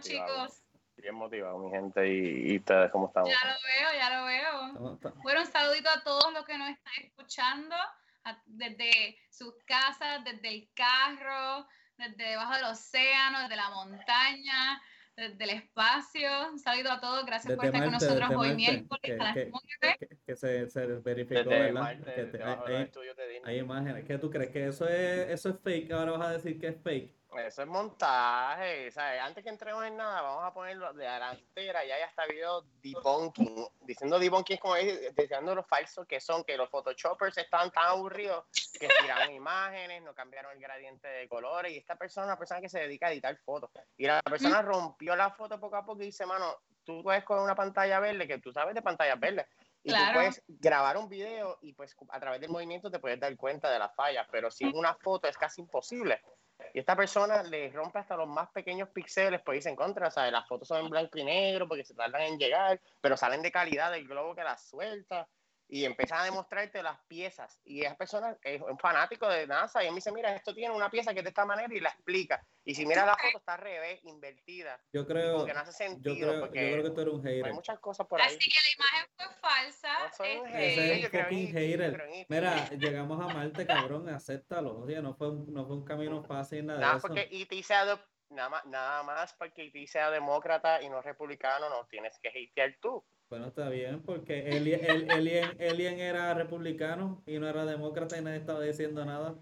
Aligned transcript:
Motivado. 0.00 0.46
chicos? 0.46 0.62
Bien 0.96 1.14
motivado, 1.14 1.58
mi 1.58 1.70
gente. 1.70 2.06
¿Y, 2.12 2.52
y 2.52 2.56
ustedes 2.58 2.90
cómo 2.90 3.06
estamos? 3.06 3.30
Ya 3.30 3.48
lo 3.48 3.54
veo, 3.64 3.98
ya 3.98 4.18
lo 4.18 4.24
veo. 4.26 5.12
Bueno, 5.22 5.40
un 5.40 5.46
saludito 5.46 5.88
a 5.88 6.02
todos 6.02 6.32
los 6.34 6.44
que 6.44 6.58
nos 6.58 6.68
están 6.68 6.92
escuchando 7.04 7.74
a- 8.24 8.42
desde 8.44 9.16
sus 9.30 9.54
casas, 9.64 10.22
desde 10.24 10.48
el 10.48 10.68
carro, 10.74 11.66
desde 11.96 12.22
debajo 12.30 12.54
del 12.54 12.64
océano, 12.64 13.40
desde 13.40 13.56
la 13.56 13.70
montaña, 13.70 14.82
desde 15.16 15.42
el 15.44 15.50
espacio. 15.50 16.50
Un 16.52 16.58
saludo 16.58 16.92
a 16.92 17.00
todos, 17.00 17.24
gracias 17.24 17.56
por 17.56 17.64
estar 17.64 17.82
con 17.82 17.92
nosotros 17.92 18.30
hoy 18.30 18.36
Marte, 18.36 18.54
miércoles 18.56 19.00
que- 19.02 19.12
a 19.14 19.16
las 19.24 19.34
que- 19.34 19.50
9. 19.80 19.96
que, 20.00 20.08
que 20.26 20.36
se, 20.36 20.68
se 20.68 20.86
verificó, 20.86 21.40
Desde 21.40 21.58
¿verdad? 21.62 21.80
Marte, 21.80 22.14
Que 22.14 22.24
te- 22.24 22.38
debajo 22.38 22.64
de 22.66 22.76
hay, 22.76 22.90
hay 23.44 23.58
imágenes. 23.58 24.04
¿Qué 24.04 24.18
tú 24.18 24.30
crees? 24.30 24.50
¿Que 24.50 24.66
eso 24.68 24.86
es, 24.86 25.30
eso 25.30 25.48
es 25.48 25.60
fake? 25.60 25.92
Ahora 25.92 26.12
vas 26.12 26.28
a 26.28 26.32
decir 26.32 26.60
que 26.60 26.68
es 26.68 26.82
fake. 26.82 27.18
Eso 27.38 27.62
es 27.62 27.68
montaje, 27.68 28.90
¿sabes? 28.90 29.20
Antes 29.20 29.44
que 29.44 29.50
entremos 29.50 29.84
en 29.84 29.96
nada, 29.96 30.20
vamos 30.20 30.44
a 30.44 30.52
ponerlo 30.52 30.92
de 30.92 31.04
delantera, 31.04 31.84
ya 31.84 31.98
ya 31.98 32.06
está 32.06 32.26
video 32.26 32.62
debunking, 32.82 33.66
diciendo 33.82 34.18
debunking 34.18 34.54
es 34.54 34.60
como 34.60 34.76
es, 34.76 35.14
diciendo 35.14 35.54
lo 35.54 35.62
falso 35.62 36.04
que 36.06 36.20
son, 36.20 36.42
que 36.42 36.56
los 36.56 36.68
photoshoppers 36.68 37.38
estaban 37.38 37.70
tan 37.70 37.84
aburridos 37.86 38.44
que 38.78 38.88
tiraron 39.00 39.32
imágenes, 39.32 40.02
no 40.02 40.12
cambiaron 40.12 40.52
el 40.52 40.60
gradiente 40.60 41.06
de 41.06 41.28
colores, 41.28 41.72
y 41.72 41.78
esta 41.78 41.96
persona 41.96 42.26
es 42.26 42.28
una 42.30 42.38
persona 42.38 42.60
que 42.60 42.68
se 42.68 42.80
dedica 42.80 43.06
a 43.06 43.12
editar 43.12 43.36
fotos, 43.38 43.70
y 43.96 44.06
la 44.06 44.20
persona 44.22 44.60
rompió 44.60 45.14
la 45.14 45.30
foto 45.30 45.58
poco 45.60 45.76
a 45.76 45.84
poco 45.84 46.02
y 46.02 46.06
dice, 46.06 46.26
mano, 46.26 46.56
tú 46.84 47.02
puedes 47.02 47.24
con 47.24 47.38
una 47.38 47.54
pantalla 47.54 48.00
verde, 48.00 48.26
que 48.26 48.38
tú 48.38 48.52
sabes 48.52 48.74
de 48.74 48.82
pantallas 48.82 49.20
verdes, 49.20 49.46
y 49.82 49.90
Claro. 49.90 50.06
tú 50.06 50.12
puedes 50.14 50.42
grabar 50.46 50.96
un 50.98 51.08
video 51.08 51.58
y 51.62 51.72
pues 51.72 51.96
a 52.10 52.20
través 52.20 52.40
del 52.40 52.50
movimiento 52.50 52.90
te 52.90 52.98
puedes 52.98 53.18
dar 53.18 53.34
cuenta 53.36 53.70
de 53.70 53.78
las 53.78 53.94
fallas, 53.94 54.26
pero 54.30 54.50
sin 54.50 54.76
una 54.76 54.94
foto 54.94 55.26
es 55.28 55.38
casi 55.38 55.62
imposible. 55.62 56.20
Y 56.74 56.78
esta 56.78 56.96
persona 56.96 57.42
le 57.42 57.70
rompe 57.70 57.98
hasta 57.98 58.16
los 58.16 58.28
más 58.28 58.48
pequeños 58.50 58.88
píxeles, 58.90 59.40
pues 59.44 59.56
dice 59.56 59.68
en 59.70 59.76
contra, 59.76 60.10
¿sabes? 60.10 60.32
Las 60.32 60.46
fotos 60.46 60.68
son 60.68 60.84
en 60.84 60.90
blanco 60.90 61.18
y 61.18 61.24
negro 61.24 61.66
porque 61.68 61.84
se 61.84 61.94
tardan 61.94 62.22
en 62.22 62.38
llegar, 62.38 62.80
pero 63.00 63.16
salen 63.16 63.42
de 63.42 63.52
calidad 63.52 63.90
del 63.90 64.06
globo 64.06 64.34
que 64.34 64.44
las 64.44 64.68
suelta 64.68 65.28
y 65.72 65.84
empiezan 65.84 66.18
a 66.18 66.24
demostrarte 66.24 66.82
las 66.82 66.98
piezas. 67.06 67.60
Y 67.64 67.84
esa 67.84 67.96
persona 67.96 68.36
es 68.42 68.60
un 68.60 68.76
fanático 68.76 69.28
de 69.28 69.46
NASA 69.46 69.82
y 69.82 69.86
él 69.86 69.92
me 69.92 69.96
dice, 69.98 70.10
mira, 70.10 70.34
esto 70.34 70.52
tiene 70.52 70.74
una 70.74 70.90
pieza 70.90 71.12
que 71.12 71.20
es 71.20 71.24
de 71.24 71.28
esta 71.30 71.44
manera 71.46 71.72
y 71.72 71.78
la 71.78 71.90
explica. 71.90 72.44
Y 72.64 72.74
si 72.74 72.84
miras 72.84 73.06
la 73.06 73.16
foto 73.16 73.38
está 73.38 73.54
al 73.54 73.60
revés, 73.60 74.00
invertida, 74.02 74.82
Yo 74.92 75.06
creo, 75.06 75.38
porque 75.38 75.54
no 75.54 75.60
hace 75.60 75.70
yo 75.70 75.76
sentido, 75.90 76.28
creo, 76.28 76.32
yo 76.34 76.40
porque 76.40 76.72
creo 76.72 76.82
que 76.82 76.90
tú 76.90 77.00
eres 77.02 77.14
un 77.14 77.26
hay 77.26 77.36
hater. 77.36 77.54
muchas 77.54 77.78
cosas 77.78 78.06
por 78.08 78.20
ahí. 78.20 78.26
Así 78.36 78.50
que 78.50 78.58
la 78.60 78.84
imagen 78.84 79.10
fue 79.16 79.26
falsa. 79.40 79.98
No 80.00 80.12
soy 80.16 80.36
un 80.38 80.46
este, 80.48 80.66
Ese 80.66 80.80
hater, 80.80 80.96
es 80.96 81.02
yo 81.02 81.10
creo 81.10 81.28
en 81.28 81.46
yo 81.46 81.52
hater. 81.58 81.92
creo. 81.94 82.26
Mira, 82.28 82.68
llegamos 82.70 83.20
a 83.24 83.32
Marte, 83.32 83.66
cabrón, 83.66 84.08
acéptalo. 84.08 84.80
Oye, 84.80 85.00
no 85.00 85.14
fue 85.14 85.30
un, 85.30 85.52
no 85.52 85.66
fue 85.66 85.76
un 85.76 85.84
camino 85.84 86.22
fácil, 86.24 86.66
nada 86.66 86.80
de 86.80 86.84
Nada 86.84 86.98
eso. 86.98 87.06
porque 87.06 87.28
E.T. 87.30 87.62
sea 87.62 87.84
de- 87.84 87.98
nada 88.30 88.48
más, 88.48 88.66
nada 88.66 89.02
más 89.04 89.34
porque 89.34 89.66
E.T. 89.66 89.86
sea 89.86 90.10
demócrata 90.10 90.82
y 90.82 90.88
no 90.88 91.00
republicano, 91.00 91.68
no 91.68 91.86
tienes 91.86 92.18
que 92.20 92.28
hatear 92.28 92.76
tú. 92.80 93.04
Bueno, 93.30 93.46
está 93.46 93.68
bien, 93.68 94.02
porque 94.02 94.50
Alien, 94.52 94.84
el, 94.84 95.10
Alien, 95.10 95.56
Alien 95.60 96.00
era 96.00 96.34
republicano 96.34 97.22
y 97.26 97.38
no 97.38 97.48
era 97.48 97.64
demócrata 97.64 98.18
y 98.18 98.22
nadie 98.22 98.38
estaba 98.38 98.60
diciendo 98.60 99.04
nada. 99.04 99.36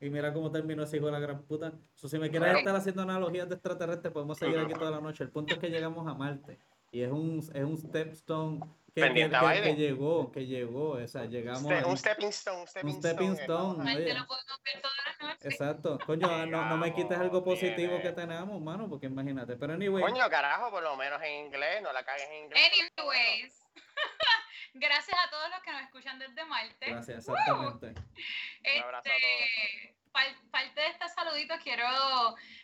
Y 0.00 0.08
mira 0.10 0.32
cómo 0.32 0.50
terminó 0.50 0.82
ese 0.82 0.96
hijo 0.96 1.06
de 1.06 1.12
la 1.12 1.20
gran 1.20 1.42
puta. 1.42 1.72
So, 1.94 2.08
si 2.08 2.18
me 2.18 2.30
quieres 2.30 2.56
estar 2.58 2.74
haciendo 2.74 3.02
analogías 3.02 3.48
de 3.48 3.54
extraterrestres, 3.56 4.12
podemos 4.12 4.38
seguir 4.38 4.58
aquí 4.58 4.72
toda 4.74 4.90
la 4.90 5.00
noche. 5.00 5.24
El 5.24 5.30
punto 5.30 5.54
es 5.54 5.60
que 5.60 5.68
llegamos 5.70 6.06
a 6.08 6.14
Marte. 6.14 6.58
Y 6.90 7.02
es 7.02 7.10
un, 7.10 7.38
es 7.52 7.64
un 7.64 7.76
stepstone 7.76 8.60
que, 8.94 9.00
que, 9.12 9.28
que- 9.30 9.74
llegó, 9.76 10.30
que 10.32 10.46
llegó. 10.46 10.90
O 10.92 11.08
sea, 11.08 11.24
llegamos 11.26 11.64
Ste- 11.70 11.84
un 11.86 11.96
stepping 11.98 12.28
stone, 12.28 12.60
un 12.62 12.66
stepping, 12.66 12.90
Un 12.90 12.96
stepping 13.02 13.32
stone, 13.32 13.40
eh, 13.40 13.42
stone. 13.42 13.84
Marte 13.84 14.14
lo 14.14 14.26
podemos 14.26 14.60
ver. 14.64 14.82
Exacto. 15.42 15.98
Coño, 16.06 16.46
no, 16.46 16.64
no 16.66 16.76
me 16.76 16.92
quites 16.94 17.18
algo 17.18 17.42
positivo 17.44 18.00
que 18.02 18.12
tenemos, 18.12 18.60
mano, 18.60 18.88
porque 18.88 19.06
imagínate. 19.06 19.56
Pero 19.56 19.74
anyway, 19.74 20.02
Coño, 20.02 20.28
carajo, 20.30 20.70
por 20.70 20.82
lo 20.82 20.96
menos 20.96 21.20
en 21.22 21.46
inglés, 21.46 21.82
no 21.82 21.92
la 21.92 22.04
cagues 22.04 22.28
en 22.30 22.44
inglés. 22.44 22.62
Anyways, 22.96 23.62
gracias 24.74 25.16
a 25.26 25.30
todos 25.30 25.48
los 25.50 25.60
que 25.62 25.72
nos 25.72 25.82
escuchan 25.82 26.18
desde 26.18 26.44
Marte. 26.44 26.86
gracias, 26.90 27.18
exactamente. 27.28 27.86
Un 27.88 28.82
abrazo 28.82 29.08
a 29.08 29.12
Este, 29.12 29.94
fal- 30.12 30.50
parte 30.50 30.80
de 30.80 30.86
este 30.88 31.08
saludito 31.10 31.54
quiero 31.62 31.84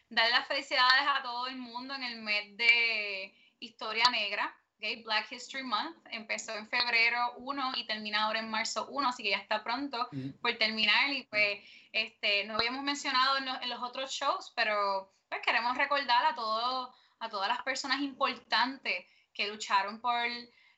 dar 0.08 0.30
las 0.30 0.46
felicidades 0.48 1.02
a 1.06 1.22
todo 1.22 1.46
el 1.48 1.56
mundo 1.56 1.94
en 1.94 2.02
el 2.02 2.16
mes 2.22 2.56
de 2.56 3.34
Historia 3.60 4.04
Negra, 4.10 4.54
¿ok? 4.80 5.04
Black 5.04 5.30
History 5.32 5.62
Month. 5.62 5.96
Empezó 6.10 6.56
en 6.56 6.66
febrero 6.68 7.34
1 7.38 7.72
y 7.76 7.86
termina 7.86 8.24
ahora 8.24 8.40
en 8.40 8.50
marzo 8.50 8.86
1, 8.88 9.08
así 9.08 9.22
que 9.22 9.30
ya 9.30 9.38
está 9.38 9.62
pronto 9.62 10.08
Mm. 10.12 10.30
por 10.40 10.56
terminar 10.56 11.10
y 11.10 11.24
pues 11.24 11.60
este, 11.92 12.44
no 12.44 12.54
habíamos 12.54 12.82
mencionado 12.82 13.36
en 13.38 13.46
los, 13.46 13.62
en 13.62 13.68
los 13.68 13.82
otros 13.82 14.10
shows, 14.12 14.52
pero 14.56 15.12
pues 15.28 15.40
queremos 15.44 15.76
recordar 15.76 16.24
a, 16.26 16.34
todo, 16.34 16.94
a 17.18 17.28
todas 17.28 17.48
las 17.48 17.62
personas 17.62 18.00
importantes 18.00 19.04
que 19.34 19.48
lucharon 19.48 20.00
por 20.00 20.26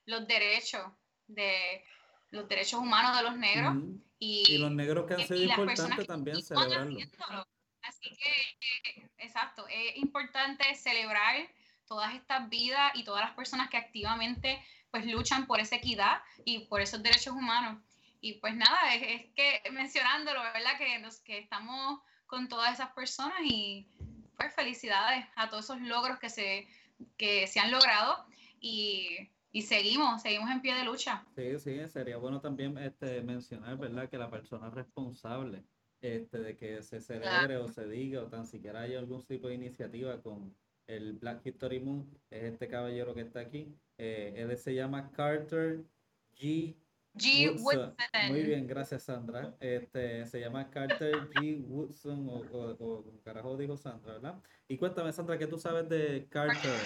los 0.06 0.26
derechos 0.26 0.84
de 1.26 1.84
los 2.30 2.48
derechos 2.48 2.80
humanos 2.80 3.16
de 3.16 3.22
los 3.22 3.36
negros 3.36 3.76
Ujú. 3.76 4.02
y, 4.18 4.44
Y 4.54 4.58
los 4.58 4.70
negros 4.70 5.06
que 5.06 5.14
han 5.14 5.26
sido 5.28 5.42
importantes 5.42 6.06
también 6.06 6.42
celebrarlo. 6.42 6.92
haciéndolo. 6.98 7.46
Así 7.82 8.10
que, 8.16 8.30
eh, 9.00 9.10
exacto, 9.18 9.66
es 9.68 9.96
importante 9.96 10.74
celebrar 10.74 11.36
todas 11.92 12.14
estas 12.14 12.48
vidas 12.48 12.90
y 12.94 13.04
todas 13.04 13.20
las 13.20 13.34
personas 13.34 13.68
que 13.68 13.76
activamente 13.76 14.64
pues 14.90 15.04
luchan 15.04 15.46
por 15.46 15.60
esa 15.60 15.76
equidad 15.76 16.22
y 16.46 16.60
por 16.60 16.80
esos 16.80 17.02
derechos 17.02 17.34
humanos. 17.34 17.82
Y 18.22 18.34
pues 18.40 18.56
nada, 18.56 18.94
es, 18.94 19.02
es 19.02 19.30
que 19.34 19.70
mencionándolo, 19.72 20.40
¿verdad? 20.40 20.78
Que, 20.78 20.98
nos, 21.00 21.20
que 21.20 21.38
estamos 21.38 22.00
con 22.26 22.48
todas 22.48 22.72
esas 22.72 22.92
personas 22.92 23.38
y 23.44 23.86
pues 24.38 24.54
felicidades 24.54 25.26
a 25.36 25.50
todos 25.50 25.64
esos 25.66 25.82
logros 25.82 26.18
que 26.18 26.30
se, 26.30 26.66
que 27.18 27.46
se 27.46 27.60
han 27.60 27.70
logrado 27.70 28.24
y, 28.58 29.28
y 29.50 29.62
seguimos, 29.62 30.22
seguimos 30.22 30.50
en 30.50 30.62
pie 30.62 30.74
de 30.74 30.84
lucha. 30.84 31.26
Sí, 31.36 31.58
sí, 31.58 31.86
sería 31.88 32.16
bueno 32.16 32.40
también 32.40 32.78
este, 32.78 33.20
mencionar, 33.20 33.76
¿verdad? 33.76 34.08
Que 34.08 34.16
la 34.16 34.30
persona 34.30 34.70
responsable 34.70 35.62
este, 36.00 36.38
de 36.38 36.56
que 36.56 36.82
se 36.82 37.02
celebre 37.02 37.58
o 37.58 37.68
se 37.68 37.86
diga 37.86 38.22
o 38.22 38.28
tan 38.28 38.46
siquiera 38.46 38.80
haya 38.80 38.98
algún 38.98 39.22
tipo 39.26 39.48
de 39.48 39.54
iniciativa 39.54 40.22
con 40.22 40.54
el 40.86 41.14
Black 41.14 41.44
History 41.46 41.80
Month 41.80 42.14
es 42.30 42.42
este 42.44 42.68
caballero 42.68 43.14
que 43.14 43.22
está 43.22 43.40
aquí. 43.40 43.74
Eh, 43.98 44.34
él 44.36 44.56
se 44.58 44.74
llama 44.74 45.10
Carter 45.12 45.84
G. 46.34 46.76
G. 47.14 47.50
Woodson. 47.60 47.62
Woodson. 47.62 48.28
Muy 48.28 48.42
bien, 48.42 48.66
gracias 48.66 49.02
Sandra. 49.04 49.54
Este, 49.60 50.26
se 50.26 50.40
llama 50.40 50.70
Carter 50.70 51.28
G. 51.30 51.62
Woodson 51.66 52.28
o, 52.28 52.40
o, 52.80 53.04
carajo 53.22 53.56
dijo 53.56 53.76
Sandra, 53.76 54.14
¿verdad? 54.14 54.42
Y 54.66 54.78
cuéntame 54.78 55.12
Sandra, 55.12 55.38
¿qué 55.38 55.46
tú 55.46 55.58
sabes 55.58 55.88
de 55.88 56.26
Carter? 56.30 56.80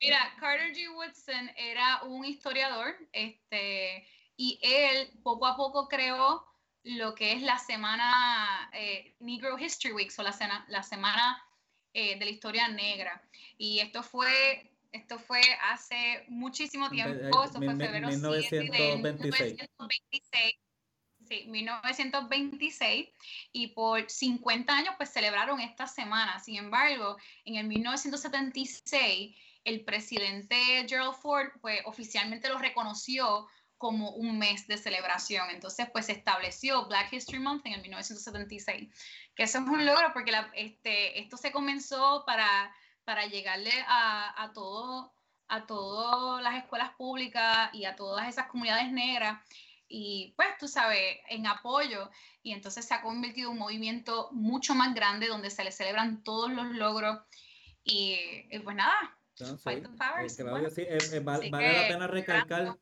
Mira, 0.00 0.18
Carter 0.38 0.72
G. 0.72 0.94
Woodson 0.94 1.50
era 1.56 2.04
un 2.04 2.24
historiador, 2.24 2.94
este, 3.12 4.06
y 4.36 4.58
él 4.62 5.10
poco 5.22 5.46
a 5.46 5.56
poco 5.56 5.88
creó 5.88 6.46
lo 6.84 7.14
que 7.14 7.32
es 7.32 7.42
la 7.42 7.58
semana 7.58 8.70
eh, 8.72 9.16
Negro 9.18 9.58
History 9.58 9.92
Week, 9.92 10.12
o 10.16 10.22
la, 10.22 10.32
sena- 10.32 10.64
la 10.68 10.82
semana 10.82 11.42
eh, 11.94 12.18
de 12.18 12.24
la 12.24 12.30
historia 12.30 12.68
negra. 12.68 13.22
Y 13.56 13.78
esto 13.78 14.02
fue, 14.02 14.70
esto 14.92 15.18
fue 15.18 15.40
hace 15.70 16.24
muchísimo 16.28 16.90
tiempo, 16.90 17.46
fue 17.48 17.66
en 17.66 17.78
febrero 17.78 18.08
7 18.10 18.56
de 18.56 18.96
1926. 18.96 19.52
1926. 19.52 20.54
Sí, 21.26 21.46
1926 21.46 23.08
y 23.52 23.68
por 23.68 24.10
50 24.10 24.76
años 24.76 24.94
pues 24.98 25.08
celebraron 25.10 25.60
esta 25.60 25.86
semana. 25.86 26.38
Sin 26.38 26.56
embargo, 26.56 27.16
en 27.46 27.56
el 27.56 27.66
1976 27.66 29.34
el 29.64 29.84
presidente 29.84 30.56
Gerald 30.86 31.14
Ford 31.14 31.48
pues 31.62 31.80
oficialmente 31.86 32.50
lo 32.50 32.58
reconoció 32.58 33.46
como 33.78 34.10
un 34.10 34.38
mes 34.38 34.66
de 34.66 34.76
celebración. 34.76 35.50
Entonces 35.50 35.88
pues 35.92 36.06
se 36.06 36.12
estableció 36.12 36.86
Black 36.86 37.12
History 37.12 37.38
Month 37.38 37.66
en 37.66 37.74
el 37.74 37.82
1976, 37.82 38.88
que 39.34 39.42
eso 39.44 39.58
es 39.58 39.64
un 39.66 39.84
logro 39.86 40.12
porque 40.12 40.32
la- 40.32 40.50
este, 40.54 41.20
esto 41.20 41.36
se 41.36 41.52
comenzó 41.52 42.24
para, 42.26 42.74
para 43.04 43.26
llegarle 43.26 43.72
a, 43.86 44.42
a 44.42 44.52
todo 44.52 45.12
a 45.46 45.66
todas 45.66 46.42
las 46.42 46.56
escuelas 46.56 46.90
públicas 46.96 47.68
y 47.74 47.84
a 47.84 47.94
todas 47.96 48.28
esas 48.28 48.46
comunidades 48.46 48.90
negras 48.90 49.42
y 49.86 50.32
pues 50.36 50.48
tú 50.58 50.66
sabes, 50.66 51.18
en 51.28 51.46
apoyo 51.46 52.10
y 52.42 52.52
entonces 52.52 52.86
se 52.86 52.94
ha 52.94 53.02
convertido 53.02 53.50
en 53.50 53.52
un 53.52 53.58
movimiento 53.58 54.30
mucho 54.32 54.74
más 54.74 54.94
grande 54.94 55.28
donde 55.28 55.50
se 55.50 55.62
le 55.62 55.70
celebran 55.70 56.22
todos 56.24 56.50
los 56.50 56.66
logros 56.72 57.20
y, 57.84 58.18
y 58.50 58.58
pues 58.60 58.74
nada, 58.74 58.94
No, 59.40 59.46
sí, 59.48 59.56
Fight 59.62 59.82
the 59.82 59.88
powers, 59.90 60.38
eh, 60.38 60.42
bueno. 60.44 60.70
sí. 60.70 60.80
Eh, 60.82 60.98
eh, 61.12 61.20
vale 61.20 61.50
la 61.50 61.58
que, 61.58 61.84
pena 61.92 62.06
recalcar. 62.06 62.78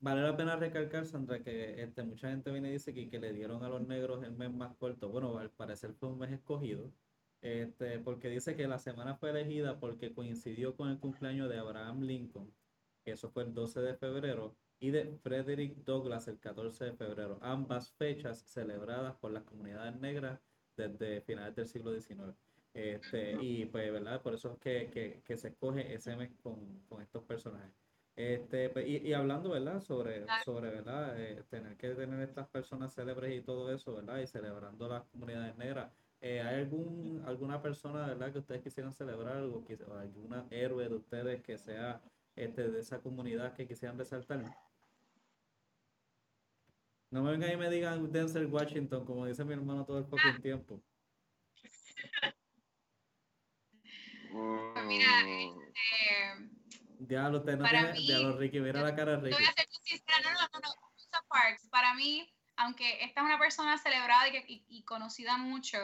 Vale 0.00 0.22
la 0.22 0.36
pena 0.36 0.56
recalcar, 0.56 1.06
Sandra, 1.06 1.42
que 1.42 1.82
este, 1.82 2.02
mucha 2.02 2.30
gente 2.30 2.50
viene 2.50 2.68
y 2.70 2.72
dice 2.72 2.94
que, 2.94 3.08
que 3.08 3.18
le 3.18 3.32
dieron 3.32 3.62
a 3.64 3.68
los 3.68 3.86
negros 3.86 4.22
el 4.24 4.32
mes 4.32 4.52
más 4.52 4.74
corto. 4.76 5.08
Bueno, 5.08 5.38
al 5.38 5.50
parecer 5.50 5.94
fue 5.94 6.10
un 6.10 6.18
mes 6.18 6.32
escogido, 6.32 6.92
este, 7.40 7.98
porque 8.00 8.28
dice 8.28 8.56
que 8.56 8.66
la 8.68 8.78
semana 8.78 9.16
fue 9.16 9.30
elegida 9.30 9.78
porque 9.80 10.14
coincidió 10.14 10.76
con 10.76 10.88
el 10.90 10.98
cumpleaños 10.98 11.48
de 11.48 11.58
Abraham 11.58 12.02
Lincoln, 12.02 12.54
que 13.04 13.12
eso 13.12 13.30
fue 13.30 13.44
el 13.44 13.54
12 13.54 13.80
de 13.80 13.94
febrero, 13.94 14.56
y 14.80 14.90
de 14.90 15.16
Frederick 15.22 15.76
Douglass 15.84 16.28
el 16.28 16.38
14 16.38 16.84
de 16.86 16.92
febrero, 16.92 17.38
ambas 17.42 17.92
fechas 17.92 18.40
celebradas 18.40 19.14
por 19.16 19.32
las 19.32 19.44
comunidades 19.44 19.96
negras 20.00 20.40
desde 20.76 21.20
finales 21.22 21.54
del 21.54 21.66
siglo 21.68 21.92
XIX. 21.92 22.34
Este, 22.74 23.38
y 23.40 23.66
pues, 23.66 23.92
¿verdad? 23.92 24.20
Por 24.22 24.34
eso 24.34 24.52
es 24.52 24.58
que, 24.58 24.90
que, 24.90 25.22
que 25.24 25.36
se 25.36 25.48
escoge 25.48 25.94
ese 25.94 26.16
mes 26.16 26.30
con, 26.42 26.80
con 26.88 27.00
estos 27.02 27.22
personajes. 27.24 27.83
Este, 28.16 28.70
pues, 28.70 28.86
y, 28.86 28.98
y, 28.98 29.12
hablando, 29.12 29.50
¿verdad? 29.50 29.80
Sobre, 29.80 30.24
sobre 30.44 30.70
¿verdad? 30.70 31.20
Eh, 31.20 31.42
tener 31.50 31.76
que 31.76 31.90
tener 31.90 32.20
estas 32.20 32.46
personas 32.48 32.94
célebres 32.94 33.36
y 33.36 33.42
todo 33.42 33.72
eso, 33.72 33.94
¿verdad? 33.94 34.18
Y 34.20 34.26
celebrando 34.26 34.88
las 34.88 35.04
comunidades 35.06 35.56
negras. 35.56 35.90
Eh, 36.20 36.40
¿Hay 36.40 36.60
algún, 36.60 37.22
alguna 37.26 37.60
persona, 37.60 38.06
¿verdad? 38.06 38.32
Que 38.32 38.38
ustedes 38.38 38.62
quisieran 38.62 38.92
celebrar 38.92 39.42
o, 39.42 39.64
o 39.64 39.94
alguna 39.98 40.46
héroe 40.50 40.88
de 40.88 40.94
ustedes 40.94 41.42
que 41.42 41.58
sea 41.58 42.00
este, 42.36 42.70
de 42.70 42.80
esa 42.80 43.00
comunidad 43.00 43.52
que 43.54 43.66
quisieran 43.66 43.98
resaltar? 43.98 44.44
No 47.10 47.22
me 47.22 47.32
vengan 47.32 47.52
y 47.52 47.56
me 47.56 47.68
digan 47.68 48.10
Denzel 48.12 48.46
Washington, 48.46 49.04
como 49.04 49.26
dice 49.26 49.44
mi 49.44 49.54
hermano 49.54 49.84
todo 49.84 49.98
el 49.98 50.04
poco 50.04 50.22
tiempo. 50.40 50.80
Pues 54.34 54.86
mira, 54.86 55.06
este, 55.20 56.63
Diablo, 56.98 57.38
usted 57.38 57.56
no 57.56 57.68
tiene. 57.68 57.92
Mí, 57.92 58.06
diablo, 58.06 58.38
Ricky, 58.38 58.60
mira 58.60 58.82
la 58.82 58.94
cara 58.94 59.12
de 59.12 59.16
Ricky. 59.18 59.34
Voy 59.34 59.44
a 59.44 59.52
ser 59.52 59.68
sincera, 59.82 60.20
no, 60.22 60.32
no, 60.32 60.48
no, 60.52 60.60
no. 60.60 60.74
Rosa 60.92 61.24
Parks, 61.28 61.68
para 61.68 61.94
mí, 61.94 62.28
aunque 62.56 63.04
esta 63.04 63.20
es 63.20 63.26
una 63.26 63.38
persona 63.38 63.78
celebrada 63.78 64.28
y, 64.28 64.36
y, 64.48 64.64
y, 64.68 64.82
conocida 64.84 65.36
mucho, 65.36 65.78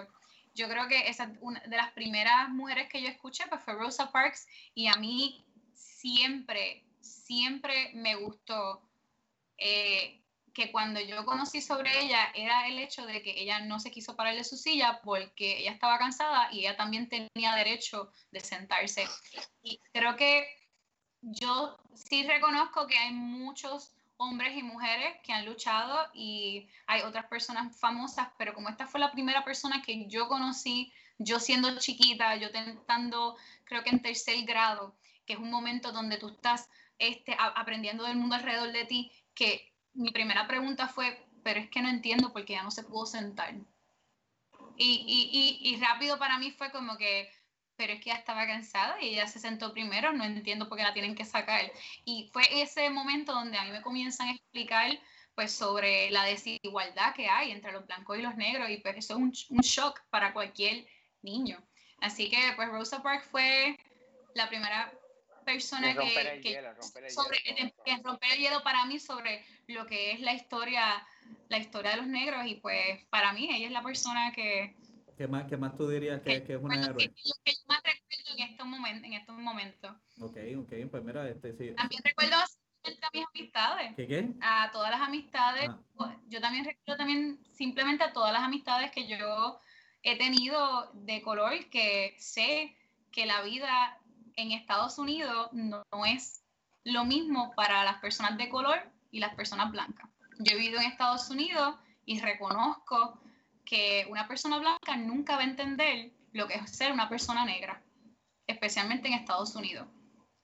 yo 0.54 0.68
creo 0.68 0.88
que 0.88 1.08
esa 1.08 1.32
una 1.40 1.60
de 1.60 1.76
las 1.76 1.92
primeras 1.92 2.48
mujeres 2.48 2.88
que 2.88 3.02
yo 3.02 3.08
escuché 3.08 3.44
pues 3.48 3.62
fue 3.62 3.74
Rosa 3.74 4.10
Parks 4.10 4.46
y 4.74 4.88
a 4.88 4.94
mí 4.94 5.46
siempre, 5.74 6.84
siempre 7.00 7.92
me 7.94 8.14
gustó 8.16 8.88
eh, 9.58 10.24
que 10.52 10.72
cuando 10.72 11.00
yo 11.00 11.24
conocí 11.24 11.60
sobre 11.60 12.04
ella 12.04 12.32
era 12.34 12.66
el 12.66 12.78
hecho 12.78 13.06
de 13.06 13.22
que 13.22 13.40
ella 13.40 13.60
no 13.60 13.78
se 13.78 13.90
quiso 13.90 14.16
parar 14.16 14.34
de 14.34 14.44
su 14.44 14.56
silla 14.56 15.00
porque 15.04 15.58
ella 15.58 15.72
estaba 15.72 15.98
cansada 15.98 16.48
y 16.52 16.60
ella 16.60 16.76
también 16.76 17.08
tenía 17.08 17.54
derecho 17.54 18.10
de 18.32 18.40
sentarse. 18.40 19.06
Y 19.62 19.78
creo 19.92 20.16
que 20.16 20.46
yo 21.22 21.78
sí 21.94 22.26
reconozco 22.26 22.86
que 22.86 22.98
hay 22.98 23.12
muchos 23.12 23.92
hombres 24.16 24.56
y 24.56 24.62
mujeres 24.62 25.16
que 25.22 25.32
han 25.32 25.46
luchado 25.46 26.08
y 26.12 26.68
hay 26.86 27.02
otras 27.02 27.26
personas 27.26 27.74
famosas, 27.78 28.28
pero 28.36 28.52
como 28.54 28.68
esta 28.68 28.86
fue 28.86 29.00
la 29.00 29.12
primera 29.12 29.44
persona 29.44 29.82
que 29.82 30.06
yo 30.08 30.28
conocí, 30.28 30.92
yo 31.18 31.40
siendo 31.40 31.78
chiquita, 31.78 32.36
yo 32.36 32.48
estando 32.48 33.36
creo 33.64 33.82
que 33.82 33.90
en 33.90 34.02
tercer 34.02 34.44
grado, 34.44 34.94
que 35.26 35.34
es 35.34 35.38
un 35.38 35.50
momento 35.50 35.92
donde 35.92 36.18
tú 36.18 36.28
estás 36.28 36.68
este, 36.98 37.36
aprendiendo 37.38 38.04
del 38.04 38.16
mundo 38.16 38.36
alrededor 38.36 38.72
de 38.72 38.84
ti, 38.84 39.10
que 39.34 39.72
mi 39.94 40.10
primera 40.10 40.46
pregunta 40.46 40.88
fue, 40.88 41.26
pero 41.42 41.60
es 41.60 41.70
que 41.70 41.80
no 41.80 41.88
entiendo 41.88 42.32
por 42.32 42.44
qué 42.44 42.54
ya 42.54 42.62
no 42.62 42.70
se 42.70 42.84
pudo 42.84 43.06
sentar. 43.06 43.54
Y, 44.76 45.04
y, 45.06 45.70
y 45.70 45.80
rápido 45.80 46.18
para 46.18 46.38
mí 46.38 46.50
fue 46.50 46.70
como 46.70 46.96
que, 46.96 47.30
pero 47.80 47.94
es 47.94 48.00
que 48.00 48.10
ya 48.10 48.16
estaba 48.16 48.46
cansada 48.46 49.00
y 49.00 49.14
ella 49.14 49.26
se 49.26 49.38
sentó 49.38 49.72
primero, 49.72 50.12
no 50.12 50.22
entiendo 50.22 50.68
por 50.68 50.76
qué 50.76 50.84
la 50.84 50.92
tienen 50.92 51.14
que 51.14 51.24
sacar. 51.24 51.72
Y 52.04 52.28
fue 52.30 52.42
ese 52.60 52.90
momento 52.90 53.32
donde 53.32 53.56
a 53.56 53.64
mí 53.64 53.70
me 53.70 53.80
comienzan 53.80 54.28
a 54.28 54.32
explicar 54.32 54.90
pues 55.34 55.50
sobre 55.50 56.10
la 56.10 56.24
desigualdad 56.24 57.14
que 57.14 57.26
hay 57.26 57.52
entre 57.52 57.72
los 57.72 57.86
blancos 57.86 58.18
y 58.18 58.20
los 58.20 58.36
negros 58.36 58.68
y 58.68 58.76
pues 58.76 58.98
eso 58.98 59.14
es 59.14 59.18
un, 59.18 59.32
un 59.48 59.60
shock 59.62 59.98
para 60.10 60.34
cualquier 60.34 60.86
niño. 61.22 61.56
Así 62.02 62.28
que 62.28 62.52
pues 62.54 62.68
Rosa 62.68 63.02
Parks 63.02 63.28
fue 63.30 63.78
la 64.34 64.46
primera 64.50 64.92
persona 65.46 65.94
que, 65.94 66.40
que, 66.42 67.10
sobre, 67.10 67.38
que 67.42 67.96
romper 68.04 68.32
el 68.32 68.40
hielo 68.40 68.62
para 68.62 68.84
mí 68.84 68.98
sobre 68.98 69.42
lo 69.68 69.86
que 69.86 70.12
es 70.12 70.20
la 70.20 70.34
historia, 70.34 71.02
la 71.48 71.56
historia 71.56 71.92
de 71.92 71.96
los 71.96 72.08
negros 72.08 72.46
y 72.46 72.56
pues 72.56 73.02
para 73.08 73.32
mí 73.32 73.48
ella 73.50 73.68
es 73.68 73.72
la 73.72 73.82
persona 73.82 74.32
que, 74.32 74.76
¿Qué 75.20 75.28
más, 75.28 75.44
qué 75.44 75.58
más 75.58 75.76
tú 75.76 75.86
dirías 75.86 76.22
que, 76.22 76.42
que 76.44 76.54
es 76.54 76.62
una 76.62 76.76
héroe? 76.76 76.96
Que, 76.96 77.08
lo 77.08 77.34
que 77.44 77.52
yo 77.52 77.60
más 77.68 77.82
recuerdo 77.82 78.38
en 78.38 78.48
estos 78.48 78.66
momentos. 78.66 79.04
En 79.04 79.12
estos 79.12 79.36
momentos. 79.36 79.90
Ok, 80.18 80.36
ok, 80.60 80.90
pues 80.90 81.04
mira, 81.04 81.28
este 81.28 81.52
sí. 81.52 81.74
También 81.74 82.00
recuerdo 82.02 82.36
a 82.36 82.46
mis 83.12 83.26
amistades. 83.26 83.94
¿Qué 83.96 84.06
qué? 84.06 84.32
A 84.40 84.70
todas 84.72 84.90
las 84.90 85.02
amistades. 85.02 85.68
Ah. 85.98 86.16
Yo 86.28 86.40
también 86.40 86.64
recuerdo 86.64 86.96
también 86.96 87.38
simplemente 87.52 88.02
a 88.02 88.14
todas 88.14 88.32
las 88.32 88.42
amistades 88.42 88.92
que 88.92 89.08
yo 89.08 89.60
he 90.02 90.16
tenido 90.16 90.90
de 90.94 91.20
color 91.20 91.68
que 91.68 92.16
sé 92.18 92.74
que 93.12 93.26
la 93.26 93.42
vida 93.42 94.00
en 94.36 94.52
Estados 94.52 94.96
Unidos 94.96 95.50
no, 95.52 95.82
no 95.92 96.06
es 96.06 96.42
lo 96.84 97.04
mismo 97.04 97.52
para 97.56 97.84
las 97.84 98.00
personas 98.00 98.38
de 98.38 98.48
color 98.48 98.90
y 99.10 99.20
las 99.20 99.34
personas 99.34 99.70
blancas. 99.70 100.08
Yo 100.38 100.56
he 100.56 100.58
vivido 100.58 100.80
en 100.80 100.86
Estados 100.86 101.28
Unidos 101.28 101.76
y 102.06 102.20
reconozco 102.20 103.20
que 103.70 104.04
una 104.10 104.26
persona 104.26 104.58
blanca 104.58 104.96
nunca 104.96 105.36
va 105.36 105.42
a 105.42 105.44
entender 105.44 106.10
lo 106.32 106.48
que 106.48 106.54
es 106.54 106.76
ser 106.76 106.90
una 106.90 107.08
persona 107.08 107.44
negra, 107.44 107.80
especialmente 108.48 109.06
en 109.06 109.14
Estados 109.14 109.54
Unidos. 109.54 109.86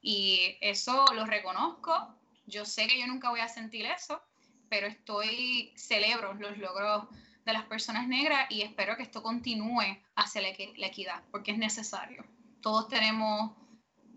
Y 0.01 0.57
eso 0.61 1.05
lo 1.13 1.27
reconozco. 1.27 2.15
Yo 2.47 2.65
sé 2.65 2.87
que 2.87 3.01
yo 3.01 3.09
nunca 3.09 3.31
voy 3.31 3.41
a 3.41 3.49
sentir 3.49 3.85
eso, 3.85 4.23
pero 4.69 4.87
estoy, 4.87 5.73
celebro 5.75 6.35
los 6.35 6.57
logros 6.59 7.09
de 7.45 7.53
las 7.53 7.65
personas 7.65 8.07
negras 8.07 8.47
y 8.49 8.63
espero 8.63 8.97
que 8.97 9.03
esto 9.03 9.25
continúe 9.25 9.99
hacia 10.15 10.43
la, 10.43 10.49
la 10.77 10.87
equidad, 10.87 11.25
porque 11.33 11.51
es 11.51 11.59
necesario. 11.59 12.25
Todos 12.61 12.87
tenemos 12.89 13.57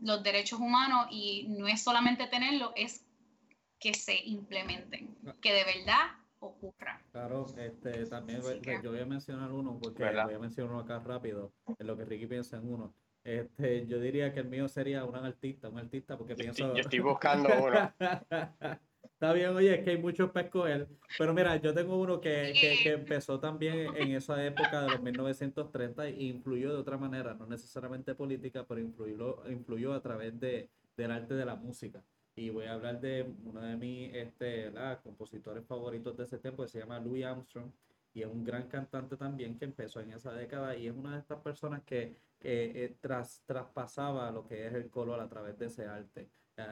los 0.01 0.21
derechos 0.21 0.59
humanos 0.59 1.07
y 1.09 1.47
no 1.49 1.67
es 1.67 1.81
solamente 1.81 2.27
tenerlo, 2.27 2.73
es 2.75 3.03
que 3.79 3.95
se 3.95 4.17
implementen, 4.23 5.17
que 5.41 5.51
de 5.51 5.63
verdad 5.63 6.11
ocurra. 6.39 7.01
Claro, 7.11 7.45
este, 7.57 8.05
también 8.05 8.41
yo 8.83 8.91
voy 8.91 8.99
a 8.99 9.05
mencionar 9.05 9.51
uno, 9.51 9.79
porque 9.81 10.03
voy 10.03 10.33
a 10.33 10.39
mencionar 10.39 10.71
uno 10.71 10.81
acá 10.81 10.99
rápido, 10.99 11.53
en 11.77 11.87
lo 11.87 11.97
que 11.97 12.05
Ricky 12.05 12.27
piensa 12.27 12.57
en 12.57 12.71
uno. 12.71 12.93
Este, 13.23 13.85
yo 13.85 13.99
diría 13.99 14.33
que 14.33 14.39
el 14.39 14.47
mío 14.47 14.67
sería 14.67 15.03
un 15.03 15.15
artista, 15.15 15.69
un 15.69 15.77
artista, 15.77 16.17
porque 16.17 16.35
pienso... 16.35 16.73
yo 16.73 16.81
estoy 16.81 16.99
buscando 16.99 17.49
uno. 17.63 17.93
Está 19.03 19.33
bien, 19.33 19.49
oye, 19.49 19.75
es 19.75 19.83
que 19.83 19.89
hay 19.91 19.97
muchos 19.97 20.31
para 20.31 20.45
escoger. 20.45 20.87
Pero 21.17 21.33
mira, 21.33 21.57
yo 21.57 21.73
tengo 21.73 21.99
uno 21.99 22.21
que, 22.21 22.53
que, 22.59 22.79
que, 22.81 22.93
empezó 22.93 23.37
también 23.37 23.93
en 23.97 24.11
esa 24.11 24.43
época 24.45 24.81
de 24.81 24.91
los 24.91 25.01
1930 25.01 26.07
e 26.07 26.23
influyó 26.23 26.71
de 26.71 26.79
otra 26.79 26.97
manera, 26.97 27.33
no 27.33 27.45
necesariamente 27.45 28.15
política, 28.15 28.65
pero 28.65 28.79
influyó, 28.79 29.43
influyó 29.49 29.93
a 29.93 30.01
través 30.01 30.39
de, 30.39 30.69
del 30.95 31.11
arte 31.11 31.33
de 31.33 31.45
la 31.45 31.55
música 31.55 32.01
y 32.39 32.49
voy 32.49 32.65
a 32.65 32.73
hablar 32.73 33.01
de 33.01 33.29
uno 33.43 33.61
de 33.61 33.75
mis 33.75 34.13
este, 34.15 34.71
compositores 35.03 35.65
favoritos 35.65 36.15
de 36.15 36.23
ese 36.23 36.37
tiempo, 36.37 36.63
que 36.63 36.69
se 36.69 36.79
llama 36.79 36.99
Louis 36.99 37.25
Armstrong, 37.25 37.69
y 38.13 38.21
es 38.21 38.27
un 38.27 38.43
gran 38.43 38.67
cantante 38.69 39.17
también 39.17 39.57
que 39.57 39.65
empezó 39.65 39.99
en 39.99 40.13
esa 40.13 40.31
década 40.31 40.75
y 40.75 40.87
es 40.87 40.95
una 40.95 41.13
de 41.13 41.19
estas 41.19 41.39
personas 41.41 41.83
que, 41.83 42.15
eh, 42.41 42.95
tras, 43.01 43.43
traspasaba 43.45 44.31
lo 44.31 44.47
que 44.47 44.67
es 44.67 44.73
el 44.73 44.89
color 44.89 45.19
a 45.19 45.27
través 45.27 45.57
de 45.59 45.65
ese 45.67 45.85
arte. 45.85 46.29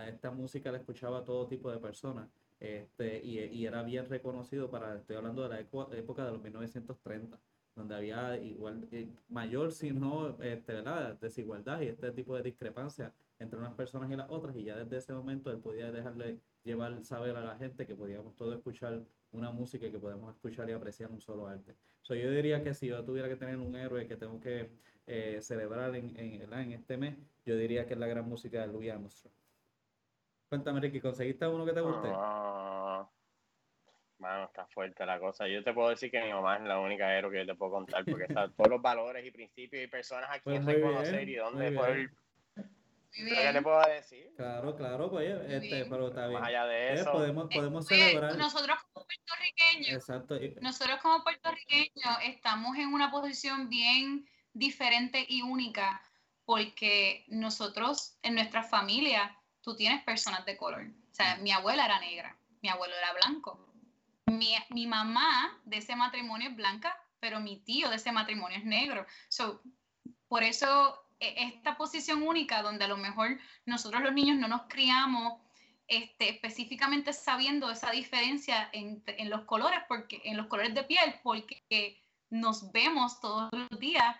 Esta 0.07 0.31
música 0.31 0.71
la 0.71 0.79
escuchaba 0.79 1.24
todo 1.24 1.47
tipo 1.47 1.71
de 1.71 1.77
personas 1.77 2.29
este, 2.59 3.24
y, 3.24 3.65
era 3.65 3.83
bien 3.83 4.09
reconocido 4.09 4.69
para, 4.69 4.95
estoy 4.95 5.15
hablando 5.17 5.43
de 5.43 5.50
la 5.50 5.59
época 5.59 6.25
de 6.25 6.31
los 6.31 6.41
1930 6.41 7.39
donde 7.75 7.95
había 7.95 8.38
igual 8.38 8.88
eh, 8.91 9.07
mayor, 9.29 9.71
si 9.71 9.91
no, 9.91 10.41
este, 10.41 10.81
desigualdad 11.21 11.79
y 11.81 11.88
este 11.88 12.12
tipo 12.12 12.36
de 12.36 12.41
discrepancia 12.41 13.13
entre 13.39 13.60
unas 13.60 13.74
personas 13.74 14.10
y 14.12 14.15
las 14.15 14.29
otras, 14.29 14.56
y 14.56 14.63
ya 14.63 14.75
desde 14.75 14.98
ese 14.98 15.13
momento 15.13 15.51
él 15.51 15.60
podía 15.60 15.91
dejarle 15.91 16.39
llevar, 16.63 17.03
saber 17.03 17.36
a 17.36 17.41
la 17.41 17.56
gente 17.58 17.86
que 17.86 17.96
podíamos 17.96 18.36
todos 18.36 18.56
escuchar 18.56 19.01
una 19.32 19.51
música 19.51 19.86
y 19.86 19.91
que 19.91 20.00
podemos 20.00 20.34
escuchar 20.34 20.70
y 20.70 20.74
apreciar 20.74 21.12
un 21.12 21.22
solo 21.22 21.48
arte. 21.48 21.75
So, 22.01 22.15
yo 22.15 22.32
diría 22.32 22.63
que 22.63 22.74
si 22.74 22.88
yo 22.88 23.03
tuviera 23.03 23.27
que 23.27 23.36
tener 23.36 23.58
un 23.58 23.75
héroe 23.75 24.08
que 24.08 24.15
tengo 24.15 24.39
que 24.39 24.72
eh, 25.06 25.39
celebrar 25.41 25.96
en, 25.96 26.17
en, 26.17 26.53
en, 26.53 26.72
este 26.72 26.98
mes, 26.98 27.15
yo 27.46 27.56
diría 27.56 27.86
que 27.86 27.94
es 27.94 28.00
la 28.00 28.08
gran 28.08 28.27
música 28.27 28.62
de 28.62 28.67
Louis 28.67 28.91
Armstrong. 28.91 29.34
Cuéntame, 30.50 30.79
Ricky, 30.79 31.01
¿conseguiste 31.01 31.46
uno 31.46 31.65
que 31.65 31.74
te 31.74 31.82
guste? 31.82 32.08
Ah, 32.10 33.08
mano, 34.20 34.46
está 34.46 34.65
fuerte 34.67 35.06
la 35.06 35.20
cosa. 35.20 35.48
Yo 35.48 35.63
te 35.63 35.74
puedo 35.74 35.89
decir 35.89 36.10
que 36.10 36.22
mi 36.24 36.32
mamá 36.32 36.56
es 36.56 36.63
la 36.63 36.79
única 36.79 37.13
héroe 37.17 37.32
que 37.32 37.39
yo 37.39 37.46
te 37.46 37.56
puedo 37.56 37.74
contar, 37.74 38.06
porque 38.06 38.25
está 38.29 38.50
todos 38.50 38.70
los 38.70 38.82
valores 38.82 39.25
y 39.25 39.32
principios 39.32 39.84
y 39.84 39.88
personas 39.88 40.29
a 40.32 40.39
quien 40.39 40.63
pues 40.63 40.75
reconocer 40.75 41.27
y 41.27 41.36
dónde 41.36 41.72
poder 41.74 42.10
¿Qué 43.12 43.50
te 43.52 43.62
puedo 43.62 43.82
decir? 43.82 44.34
Claro, 44.36 44.76
claro, 44.76 45.10
pues, 45.10 45.30
este, 45.50 45.86
pero 45.86 46.10
está 46.10 46.28
bien. 46.28 46.40
Más 46.40 46.50
allá 46.50 46.66
de 46.66 46.90
eh, 46.90 46.94
eso. 46.94 47.12
podemos, 47.12 47.50
podemos 47.52 47.88
celebrar. 47.88 48.38
Nosotros 48.38 48.78
como 48.92 49.06
puertorriqueños, 49.06 49.90
Exacto. 49.90 50.36
nosotros 50.62 51.00
como 51.02 51.24
puertorriqueños 51.24 52.18
estamos 52.24 52.78
en 52.78 52.94
una 52.94 53.10
posición 53.10 53.70
bien 53.70 54.30
diferente 54.54 55.26
y 55.28 55.42
única 55.42 56.02
porque 56.48 57.26
nosotros 57.28 58.18
en 58.22 58.36
nuestra 58.36 58.64
familia, 58.64 59.38
tú 59.62 59.76
tienes 59.76 60.02
personas 60.04 60.46
de 60.46 60.56
color. 60.56 60.88
O 61.12 61.14
sea, 61.14 61.36
mi 61.38 61.52
abuela 61.52 61.86
era 61.86 62.00
negra, 62.00 62.38
mi 62.62 62.70
abuelo 62.70 62.96
era 62.96 63.14
blanco. 63.14 63.68
Mi, 64.28 64.56
mi 64.70 64.88
mamá 64.88 65.60
de 65.66 65.78
ese 65.78 65.96
matrimonio 65.98 66.50
es 66.50 66.56
blanca, 66.56 66.96
pero 67.20 67.42
mi 67.42 67.60
tío 67.60 67.90
de 67.90 67.98
ese 67.98 68.14
matrimonio 68.14 68.58
es 68.58 68.64
negro. 68.64 69.06
So, 69.28 69.62
por 70.30 70.44
eso 70.44 71.07
esta 71.19 71.77
posición 71.77 72.21
única 72.24 72.62
donde 72.62 72.86
a 72.86 72.88
lo 72.88 72.97
mejor 72.97 73.39
nosotros 73.65 74.01
los 74.01 74.13
niños 74.13 74.38
no 74.38 74.47
nos 74.47 74.63
criamos 74.63 75.41
este, 75.88 76.29
específicamente 76.29 77.13
sabiendo 77.13 77.71
esa 77.71 77.91
diferencia 77.91 78.69
en, 78.74 79.03
en, 79.05 79.29
los 79.29 79.45
colores, 79.45 79.79
porque, 79.88 80.21
en 80.25 80.36
los 80.38 80.47
colores 80.47 80.75
de 80.75 80.83
piel, 80.83 81.15
porque 81.24 82.01
nos 82.29 82.71
vemos 82.71 83.19
todos 83.21 83.50
los 83.53 83.79
días, 83.79 84.15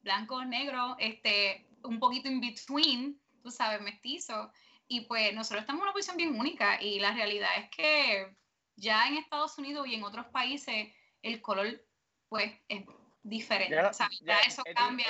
blanco, 0.00 0.44
negro, 0.44 0.96
este, 0.98 1.68
un 1.82 1.98
poquito 1.98 2.28
in 2.28 2.40
between, 2.40 3.20
tú 3.42 3.50
sabes, 3.50 3.80
mestizo. 3.80 4.52
Y 4.86 5.02
pues 5.02 5.34
nosotros 5.34 5.62
estamos 5.62 5.80
en 5.80 5.84
una 5.84 5.92
posición 5.92 6.16
bien 6.16 6.38
única 6.38 6.80
y 6.80 6.98
la 7.00 7.12
realidad 7.12 7.50
es 7.58 7.70
que 7.70 8.36
ya 8.76 9.08
en 9.08 9.16
Estados 9.16 9.58
Unidos 9.58 9.86
y 9.86 9.94
en 9.94 10.04
otros 10.04 10.26
países 10.26 10.94
el 11.22 11.42
color 11.42 11.84
pues 12.28 12.52
es 12.68 12.84
diferente. 13.28 13.74
Ya, 13.74 13.90
ya 14.22 14.40
eso 14.40 14.62
cambia. 14.74 15.06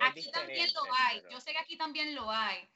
aquí 0.00 0.30
también 0.30 0.68
lo 0.74 0.82
hay. 0.98 1.22
Yo 1.30 1.40
sé 1.40 1.52
que 1.52 1.58
aquí 1.58 1.76
también 1.76 2.14
lo 2.14 2.30
hay 2.30 2.68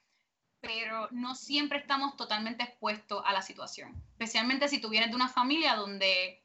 pero 0.63 1.09
no 1.11 1.35
siempre 1.35 1.79
estamos 1.79 2.17
totalmente 2.17 2.63
expuestos 2.63 3.21
a 3.27 3.33
la 3.33 3.43
situación, 3.43 3.93
especialmente 4.13 4.69
si 4.69 4.81
tú 4.81 4.89
vienes 4.89 5.11
de 5.11 5.17
una 5.17 5.29
familia 5.29 5.75
donde 5.75 6.41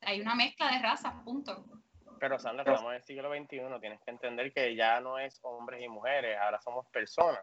hay 0.00 0.20
una 0.20 0.34
mezcla 0.34 0.70
de 0.70 0.80
razas, 0.80 1.14
punto. 1.24 1.64
Pero 2.18 2.38
Sandra, 2.40 2.64
estamos 2.64 2.90
en 2.90 2.96
el 2.96 3.04
siglo 3.04 3.32
XXI, 3.32 3.80
tienes 3.80 4.00
que 4.02 4.10
entender 4.10 4.52
que 4.52 4.74
ya 4.74 5.00
no 5.00 5.18
es 5.18 5.38
hombres 5.42 5.80
y 5.80 5.88
mujeres, 5.88 6.36
ahora 6.38 6.60
somos 6.60 6.86
personas. 6.88 7.40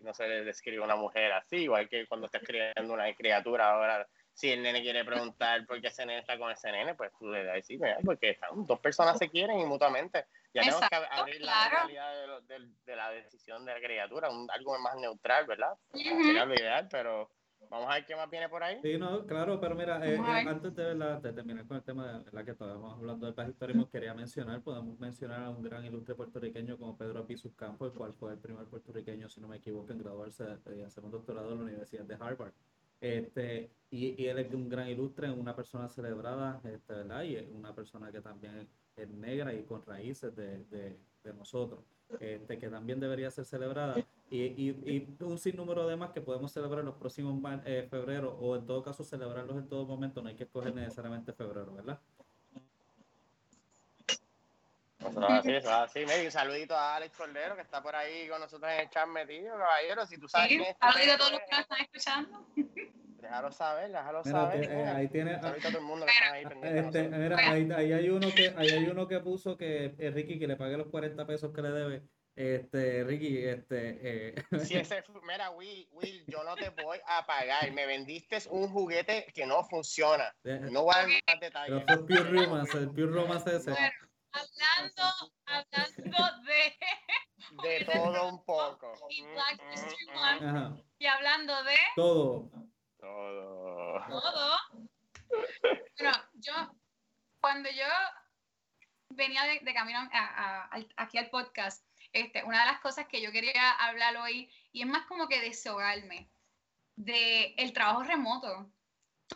no 0.00 0.14
se 0.14 0.24
describe 0.24 0.82
una 0.82 0.96
mujer 0.96 1.32
así, 1.32 1.56
igual 1.56 1.90
que 1.90 2.06
cuando 2.06 2.26
estás 2.26 2.42
criando 2.42 2.94
una 2.94 3.12
criatura 3.14 3.70
ahora 3.70 4.08
si 4.34 4.50
el 4.50 4.62
nene 4.62 4.82
quiere 4.82 5.04
preguntar 5.04 5.64
por 5.64 5.80
qué 5.80 5.88
ese 5.88 6.04
nene 6.04 6.18
está 6.18 6.36
con 6.36 6.50
ese 6.50 6.70
nene, 6.70 6.94
pues 6.94 7.12
tú 7.18 7.30
le 7.30 7.44
das 7.44 7.54
decir, 7.54 7.80
porque 8.04 8.30
están, 8.30 8.66
dos 8.66 8.80
personas 8.80 9.16
se 9.16 9.30
quieren 9.30 9.60
y 9.60 9.64
mutuamente. 9.64 10.26
Ya 10.52 10.62
tenemos 10.62 10.88
que 10.88 10.96
abrir 10.96 11.40
la 11.40 11.68
realidad 11.68 12.40
de, 12.42 12.68
de, 12.84 12.96
la 12.96 13.10
decisión 13.10 13.64
de 13.64 13.72
la 13.74 13.80
criatura, 13.80 14.30
un, 14.30 14.50
algo 14.50 14.76
más 14.80 14.96
neutral, 14.96 15.46
¿verdad? 15.46 15.74
Sería 15.92 16.44
lo 16.44 16.54
ideal, 16.54 16.88
pero 16.90 17.30
vamos 17.70 17.88
a 17.88 17.94
ver 17.94 18.06
qué 18.06 18.16
más 18.16 18.28
viene 18.28 18.48
por 18.48 18.62
ahí. 18.64 18.80
Sí, 18.82 18.98
no, 18.98 19.24
claro, 19.24 19.60
pero 19.60 19.76
mira, 19.76 20.04
eh, 20.04 20.14
eh, 20.16 20.18
antes 20.18 20.74
de, 20.74 20.94
de, 20.96 21.32
terminar 21.32 21.66
con 21.66 21.76
el 21.76 21.84
tema 21.84 22.18
de 22.18 22.32
la 22.32 22.44
que 22.44 22.50
estábamos 22.50 22.94
hablando 22.94 23.26
del 23.26 23.34
país 23.34 23.54
quería 23.90 24.14
mencionar, 24.14 24.62
podemos 24.62 24.98
mencionar 24.98 25.44
a 25.44 25.50
un 25.50 25.62
gran 25.62 25.84
ilustre 25.84 26.16
puertorriqueño 26.16 26.76
como 26.76 26.98
Pedro 26.98 27.20
Apizus 27.20 27.54
Campos, 27.54 27.92
el 27.92 27.98
cual 27.98 28.14
fue 28.14 28.32
el 28.32 28.38
primer 28.38 28.66
puertorriqueño, 28.66 29.28
si 29.28 29.40
no 29.40 29.46
me 29.46 29.58
equivoco, 29.58 29.92
en 29.92 29.98
graduarse 29.98 30.44
y 30.76 30.82
hacer 30.82 31.04
un 31.04 31.12
doctorado 31.12 31.52
en 31.52 31.58
la 31.58 31.64
Universidad 31.64 32.04
de 32.04 32.14
Harvard. 32.14 32.52
Este, 33.04 33.70
y, 33.90 34.22
y, 34.22 34.28
él 34.28 34.38
es 34.38 34.54
un 34.54 34.66
gran 34.66 34.88
ilustre, 34.88 35.30
una 35.30 35.54
persona 35.54 35.90
celebrada, 35.90 36.58
este, 36.64 36.94
¿verdad? 36.94 37.22
Y 37.22 37.36
una 37.54 37.74
persona 37.74 38.10
que 38.10 38.22
también 38.22 38.66
es 38.96 39.10
negra 39.10 39.52
y 39.52 39.62
con 39.64 39.84
raíces 39.84 40.34
de, 40.34 40.64
de, 40.70 40.96
de 41.22 41.34
nosotros, 41.34 41.80
este, 42.18 42.58
que 42.58 42.70
también 42.70 43.00
debería 43.00 43.30
ser 43.30 43.44
celebrada. 43.44 43.96
Y, 44.30 44.38
y, 44.38 44.70
y, 44.86 45.22
un 45.22 45.36
sinnúmero 45.36 45.86
de 45.86 45.96
más 45.96 46.12
que 46.12 46.22
podemos 46.22 46.50
celebrar 46.50 46.82
los 46.82 46.94
próximos 46.94 47.38
eh, 47.66 47.86
febrero 47.90 48.38
o 48.40 48.56
en 48.56 48.64
todo 48.64 48.82
caso 48.82 49.04
celebrarlos 49.04 49.58
en 49.58 49.68
todo 49.68 49.84
momento, 49.84 50.22
no 50.22 50.30
hay 50.30 50.34
que 50.34 50.44
escoger 50.44 50.74
necesariamente 50.74 51.34
febrero, 51.34 51.74
¿verdad? 51.74 52.00
Así, 55.28 55.54
así. 55.54 56.24
un 56.24 56.30
saludito 56.30 56.76
a 56.76 56.96
Alex 56.96 57.16
Cordero 57.16 57.56
que 57.56 57.62
está 57.62 57.82
por 57.82 57.94
ahí 57.94 58.28
con 58.28 58.40
nosotros 58.40 58.70
en 58.72 58.80
el 58.80 58.90
chat 58.90 59.06
metido, 59.06 59.56
caballero. 59.56 60.06
Si 60.06 60.18
tú 60.18 60.28
sabes 60.28 60.48
sí, 60.48 60.62
Saludito 60.80 61.12
a 61.12 61.18
todos 61.18 61.32
los 61.32 61.40
que 61.40 61.50
nos 61.50 61.60
están 61.60 61.80
escuchando. 61.80 62.46
Déjalo 63.24 63.52
saber, 63.52 63.90
déjalo 63.90 64.22
mira, 64.24 64.38
saber. 64.38 64.70
Eh, 64.70 64.86
ahí 64.86 65.08
tiene. 65.08 65.34
a 65.34 65.40
todo 65.40 65.78
el 65.78 65.84
mundo 65.84 66.04
que 66.04 66.12
está 66.12 66.32
ahí 66.34 66.44
pendiente. 66.46 67.00
Este, 67.00 67.08
mira, 67.16 67.36
ahí, 67.38 67.70
ahí, 67.74 67.92
hay 67.92 68.10
uno 68.10 68.28
que, 68.34 68.54
ahí 68.56 68.68
hay 68.68 68.84
uno 68.86 69.08
que 69.08 69.20
puso 69.20 69.56
que 69.56 69.94
eh, 69.98 70.10
Ricky 70.10 70.38
que 70.38 70.46
le 70.46 70.56
pague 70.56 70.76
los 70.76 70.88
40 70.88 71.26
pesos 71.26 71.50
que 71.54 71.62
le 71.62 71.70
debe. 71.70 72.02
Este, 72.36 73.02
Ricky, 73.04 73.46
este. 73.46 73.98
Eh. 74.02 74.34
Si 74.62 74.76
ese, 74.76 75.02
mira, 75.26 75.50
Will, 75.52 75.88
Will, 75.92 76.24
yo 76.26 76.44
no 76.44 76.54
te 76.54 76.68
voy 76.82 76.98
a 77.06 77.24
pagar. 77.24 77.72
Me 77.72 77.86
vendiste 77.86 78.38
un 78.50 78.68
juguete 78.68 79.26
que 79.32 79.46
no 79.46 79.64
funciona. 79.64 80.34
No 80.44 80.82
voy 80.82 80.94
a 80.94 80.98
dar 80.98 81.08
más 81.08 81.40
detalles. 81.40 81.82
Pero 81.86 81.98
fue 81.98 82.06
Pure 82.06 82.44
Romance, 82.44 82.78
el 82.78 82.90
Pure 82.90 83.06
Romance 83.06 83.56
ese. 83.56 83.70
Bueno 83.70 84.13
hablando, 84.34 85.32
hablando 85.46 86.42
de... 86.44 86.76
De 87.62 87.84
todo 87.84 88.28
un 88.28 88.44
poco. 88.44 88.94
Y 89.10 89.22
Black 89.22 89.60
History 89.72 90.06
Month. 90.12 90.82
Y 90.98 91.06
hablando 91.06 91.62
de... 91.62 91.76
Todo. 91.94 92.50
Todo. 92.98 94.06
Todo. 94.08 94.58
Bueno, 95.98 96.12
yo, 96.34 96.52
cuando 97.40 97.68
yo 97.70 97.86
venía 99.10 99.44
de, 99.44 99.60
de 99.60 99.74
camino 99.74 99.98
a, 100.12 100.64
a, 100.64 100.80
aquí 100.96 101.18
al 101.18 101.30
podcast, 101.30 101.86
este, 102.12 102.42
una 102.44 102.60
de 102.60 102.66
las 102.72 102.80
cosas 102.80 103.06
que 103.06 103.20
yo 103.22 103.30
quería 103.30 103.70
hablar 103.72 104.16
hoy, 104.16 104.50
y 104.72 104.82
es 104.82 104.88
más 104.88 105.06
como 105.06 105.28
que 105.28 105.40
desahogarme, 105.40 106.30
de 106.96 107.54
el 107.56 107.72
trabajo 107.72 108.02
remoto 108.02 108.72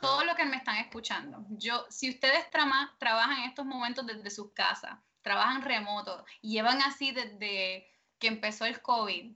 todo 0.00 0.24
lo 0.24 0.34
que 0.34 0.44
me 0.44 0.56
están 0.56 0.76
escuchando. 0.76 1.44
Yo, 1.50 1.86
si 1.90 2.10
ustedes 2.10 2.50
trabajan 2.50 3.38
en 3.38 3.48
estos 3.48 3.64
momentos 3.66 4.06
desde 4.06 4.30
sus 4.30 4.52
casas, 4.52 4.98
trabajan 5.22 5.62
remoto 5.62 6.24
y 6.40 6.52
llevan 6.52 6.80
así 6.82 7.12
desde 7.12 7.86
que 8.18 8.28
empezó 8.28 8.64
el 8.64 8.80
COVID, 8.80 9.32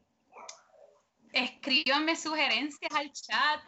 escríbanme 1.32 2.16
sugerencias 2.16 2.92
al 2.94 3.12
chat, 3.12 3.60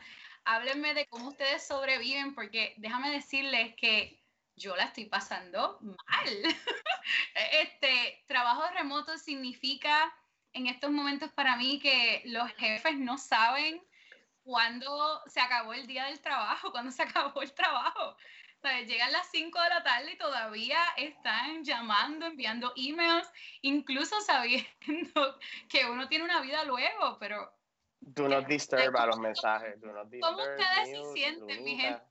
háblenme 0.44 0.94
de 0.94 1.06
cómo 1.06 1.28
ustedes 1.28 1.66
sobreviven, 1.66 2.34
porque 2.34 2.74
déjame 2.78 3.10
decirles 3.10 3.74
que 3.76 4.22
yo 4.56 4.76
la 4.76 4.84
estoy 4.84 5.06
pasando 5.06 5.78
mal. 5.80 6.28
este 7.52 8.24
trabajo 8.26 8.62
remoto 8.74 9.18
significa 9.18 10.12
en 10.52 10.68
estos 10.68 10.90
momentos 10.90 11.30
para 11.32 11.56
mí 11.56 11.80
que 11.80 12.22
los 12.26 12.50
jefes 12.52 12.96
no 12.96 13.18
saben 13.18 13.82
cuando 14.44 15.22
se 15.26 15.40
acabó 15.40 15.72
el 15.72 15.86
día 15.86 16.04
del 16.04 16.20
trabajo, 16.20 16.70
cuando 16.70 16.90
se 16.92 17.02
acabó 17.02 17.42
el 17.42 17.52
trabajo. 17.52 18.16
Sea, 18.60 18.80
llegan 18.82 19.12
las 19.12 19.28
5 19.30 19.60
de 19.60 19.68
la 19.68 19.82
tarde 19.82 20.12
y 20.12 20.18
todavía 20.18 20.78
están 20.96 21.64
llamando, 21.64 22.26
enviando 22.26 22.72
emails, 22.76 23.30
incluso 23.62 24.18
sabiendo 24.22 24.68
que 25.68 25.84
uno 25.90 26.08
tiene 26.08 26.24
una 26.24 26.40
vida 26.40 26.64
luego, 26.64 27.18
pero... 27.18 27.52
Do 28.00 28.28
not 28.28 28.46
disturb 28.46 28.96
a 28.96 29.06
los 29.06 29.18
mensajes. 29.18 29.80
Do 29.80 29.92
not 29.92 30.08
disturb, 30.08 30.30
¿Cómo 30.30 30.42
ustedes 30.42 30.88
se 30.88 31.12
sienten, 31.12 31.64
mi 31.64 31.76
gente? 31.76 32.02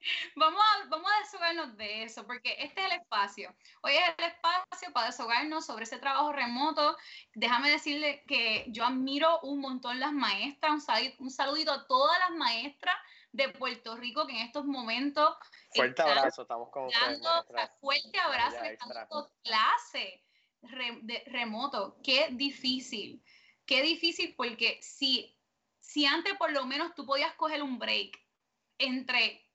vamos, 0.36 0.62
a, 0.62 0.88
vamos 0.88 1.10
a 1.10 1.20
deshogarnos 1.20 1.76
de 1.76 2.04
eso, 2.04 2.26
porque 2.26 2.56
este 2.58 2.80
es 2.80 2.92
el 2.92 3.00
espacio. 3.00 3.54
Hoy 3.82 3.92
es 3.92 4.14
el 4.18 4.24
espacio 4.24 4.92
para 4.92 5.06
deshogarnos 5.06 5.66
sobre 5.66 5.84
ese 5.84 5.98
trabajo 5.98 6.32
remoto. 6.32 6.96
Déjame 7.34 7.70
decirle 7.70 8.24
que 8.26 8.66
yo 8.68 8.84
admiro 8.84 9.40
un 9.40 9.60
montón 9.60 10.00
las 10.00 10.12
maestras, 10.12 10.86
un, 11.18 11.30
saludito 11.30 11.72
a 11.72 11.86
todas 11.86 12.18
las 12.20 12.30
maestras 12.38 12.96
de 13.32 13.48
Puerto 13.50 13.96
Rico 13.96 14.26
que 14.26 14.32
en 14.32 14.46
estos 14.46 14.64
momentos... 14.64 15.36
Fuerte 15.74 16.02
abrazo, 16.02 16.42
estamos 16.42 16.70
con 16.70 16.90
Fuerte 17.80 18.18
abrazo, 18.18 18.56
que 18.60 18.72
están 18.72 18.88
dando 18.88 19.30
clase 19.42 20.24
de, 20.62 21.22
remoto. 21.26 21.98
Qué 22.02 22.28
difícil, 22.32 23.22
qué 23.66 23.82
difícil 23.82 24.34
porque 24.36 24.80
si, 24.82 25.38
si 25.78 26.06
antes 26.06 26.34
por 26.34 26.50
lo 26.50 26.66
menos 26.66 26.94
tú 26.94 27.06
podías 27.06 27.34
coger 27.34 27.62
un 27.62 27.78
break 27.78 28.18
entre 28.78 29.49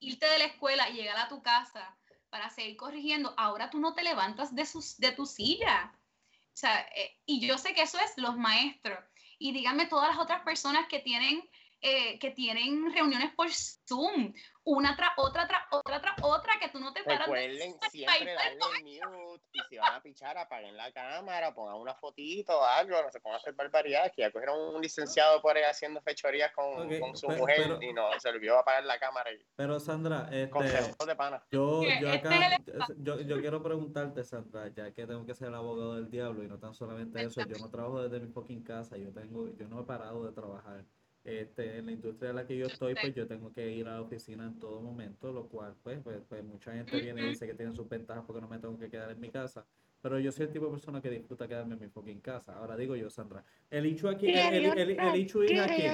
irte 0.00 0.26
de 0.26 0.38
la 0.38 0.44
escuela 0.44 0.88
y 0.90 0.94
llegar 0.94 1.18
a 1.18 1.28
tu 1.28 1.42
casa 1.42 1.96
para 2.30 2.50
seguir 2.50 2.76
corrigiendo, 2.76 3.34
ahora 3.36 3.70
tú 3.70 3.78
no 3.80 3.94
te 3.94 4.02
levantas 4.02 4.54
de, 4.54 4.66
sus, 4.66 4.98
de 4.98 5.12
tu 5.12 5.26
silla. 5.26 5.92
O 6.30 6.56
sea, 6.60 6.80
eh, 6.94 7.16
y 7.24 7.46
yo 7.46 7.56
sé 7.58 7.74
que 7.74 7.82
eso 7.82 7.98
es 7.98 8.12
los 8.16 8.36
maestros. 8.36 8.98
Y 9.38 9.52
díganme 9.52 9.86
todas 9.86 10.08
las 10.10 10.18
otras 10.18 10.42
personas 10.42 10.88
que 10.88 10.98
tienen 10.98 11.48
eh, 11.80 12.18
que 12.18 12.32
tienen 12.32 12.92
reuniones 12.92 13.32
por 13.34 13.48
Zoom, 13.50 14.32
una 14.64 14.96
tras 14.96 15.10
otra, 15.16 15.46
tras 15.46 15.62
otra, 15.70 16.00
tras 16.00 16.16
otra, 16.22 16.58
que 16.60 16.68
tú 16.70 16.80
no 16.80 16.92
te 16.92 17.04
paras. 17.04 17.20
Recuerden 17.20 17.76
siempre 17.90 18.34
darle 18.34 19.06
mute 19.06 19.44
y 19.52 19.60
si 19.68 19.78
van 19.78 19.94
a 19.94 20.02
pichar, 20.02 20.36
apaguen 20.36 20.76
la 20.76 20.92
cámara, 20.92 21.54
pongan 21.54 21.76
una 21.76 21.94
fotito 21.94 22.58
o 22.58 22.64
algo, 22.64 23.00
no 23.00 23.10
se 23.10 23.20
pongan 23.20 23.36
a 23.36 23.38
hacer 23.38 23.54
barbaridades, 23.54 24.12
que 24.14 24.22
ya 24.22 24.30
cogieron 24.32 24.74
un 24.74 24.82
licenciado 24.82 25.40
por 25.40 25.56
ahí 25.56 25.62
haciendo 25.62 26.00
fechorías 26.02 26.52
con, 26.52 26.98
con 26.98 27.16
su 27.16 27.28
mujer 27.28 27.78
y 27.80 27.92
no, 27.92 28.08
se 28.18 28.28
olvidó 28.28 28.58
apagar 28.58 28.84
la 28.84 28.98
cámara. 28.98 29.30
Pero 29.54 29.78
Sandra, 29.78 30.28
este, 30.32 31.06
de 31.06 31.16
pana. 31.16 31.42
Yo, 31.50 31.82
yo 32.00 32.12
este 32.12 32.28
acá, 32.28 32.58
yo, 32.98 33.20
yo 33.20 33.40
quiero 33.40 33.62
preguntarte, 33.62 34.24
Sandra, 34.24 34.68
ya 34.68 34.92
que 34.92 35.06
tengo 35.06 35.24
que 35.24 35.34
ser 35.34 35.48
el 35.48 35.54
abogado 35.54 35.94
del 35.94 36.10
diablo 36.10 36.42
y 36.42 36.48
no 36.48 36.58
tan 36.58 36.74
solamente 36.74 37.22
eso, 37.22 37.40
yo 37.46 37.56
no 37.58 37.70
trabajo 37.70 38.02
desde 38.02 38.24
mi 38.24 38.32
fucking 38.32 38.64
casa, 38.64 38.96
yo 38.96 39.12
tengo, 39.12 39.48
yo 39.56 39.68
no 39.68 39.80
he 39.80 39.84
parado 39.84 40.24
de 40.24 40.32
trabajar. 40.32 40.84
Este, 41.24 41.78
en 41.78 41.86
la 41.86 41.92
industria 41.92 42.30
en 42.30 42.36
la 42.36 42.46
que 42.46 42.56
yo 42.56 42.66
estoy, 42.66 42.94
pues 42.94 43.14
yo 43.14 43.26
tengo 43.26 43.52
que 43.52 43.70
ir 43.70 43.86
a 43.86 43.94
la 43.94 44.02
oficina 44.02 44.46
en 44.46 44.58
todo 44.58 44.80
momento, 44.80 45.32
lo 45.32 45.46
cual, 45.48 45.74
pues, 45.82 45.98
pues, 46.02 46.22
pues 46.28 46.42
mucha 46.42 46.72
gente 46.72 47.00
viene 47.00 47.22
y 47.22 47.28
dice 47.30 47.46
que 47.46 47.54
tiene 47.54 47.72
sus 47.72 47.88
ventajas 47.88 48.24
porque 48.26 48.40
no 48.40 48.48
me 48.48 48.58
tengo 48.58 48.78
que 48.78 48.88
quedar 48.88 49.10
en 49.10 49.20
mi 49.20 49.28
casa. 49.28 49.66
Pero 50.00 50.18
yo 50.20 50.30
soy 50.30 50.46
el 50.46 50.52
tipo 50.52 50.66
de 50.66 50.72
persona 50.72 51.02
que 51.02 51.10
disfruta 51.10 51.48
quedarme 51.48 51.74
en 51.74 51.80
mi 51.80 51.88
fucking 51.88 52.20
casa. 52.20 52.54
Ahora 52.54 52.76
digo 52.76 52.94
yo, 52.94 53.10
Sandra, 53.10 53.44
el 53.68 53.84
hecho 53.86 54.08
aquí, 54.08 54.28
el, 54.28 54.64
el, 54.64 54.78
el, 54.78 55.14
hecho 55.16 55.40
aquí, 55.40 55.84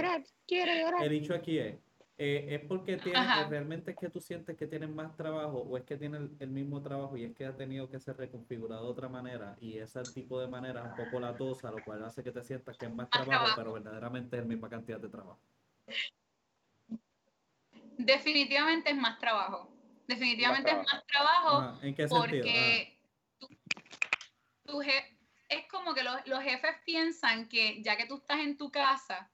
el 1.02 1.12
hecho 1.12 1.34
aquí 1.34 1.58
es, 1.58 1.76
eh, 2.16 2.47
¿Es 2.50 2.68
porque 2.68 2.97
tiene, 2.97 3.18
eh, 3.18 3.47
realmente 3.49 3.90
es 3.90 3.97
que 3.97 4.09
tú 4.09 4.21
sientes 4.21 4.56
que 4.56 4.68
tienes 4.68 4.88
más 4.88 5.16
trabajo 5.16 5.59
o 5.59 5.76
es 5.76 5.83
que 5.83 5.97
tienes 5.97 6.30
el, 6.38 6.49
mismo 6.49 6.80
trabajo 6.80 7.16
y 7.16 7.25
es 7.25 7.35
que 7.35 7.44
ha 7.44 7.56
tenido 7.56 7.90
que 7.90 7.99
ser 7.99 8.16
reconfigurado 8.16 8.85
de 8.85 8.90
otra 8.90 9.09
manera 9.09 9.56
y 9.61 9.78
ese 9.78 10.00
tipo 10.14 10.40
de 10.40 10.47
manera 10.47 10.85
es 10.85 10.90
un 10.90 11.04
poco 11.04 11.18
latosa, 11.18 11.73
lo 11.73 11.83
cual 11.85 12.04
hace 12.04 12.23
que 12.23 12.30
te 12.30 12.44
sientas 12.44 12.76
que 12.76 12.87
es 12.87 12.94
más 12.94 13.11
trabajo, 13.11 13.47
pero 13.56 13.73
verdaderamente 13.73 14.37
es 14.37 14.42
la 14.42 14.49
misma 14.49 14.68
cantidad 14.68 15.00
de 15.00 15.09
trabajo? 15.09 15.40
definitivamente 17.97 18.90
es 18.90 18.97
más 18.97 19.18
trabajo. 19.18 19.71
Definitivamente 20.06 20.71
es 20.71 20.76
más 20.76 21.06
trabajo. 21.06 21.78
¿En 21.83 21.94
qué 21.94 22.06
porque 22.09 22.99
es 25.49 25.68
como 25.71 25.94
que 25.94 26.02
los, 26.02 26.26
los 26.26 26.42
jefes 26.42 26.76
piensan 26.85 27.49
que 27.49 27.83
ya 27.83 27.97
que 27.97 28.06
tú 28.06 28.16
estás 28.16 28.40
en 28.40 28.56
tu 28.56 28.71
casa, 28.71 29.30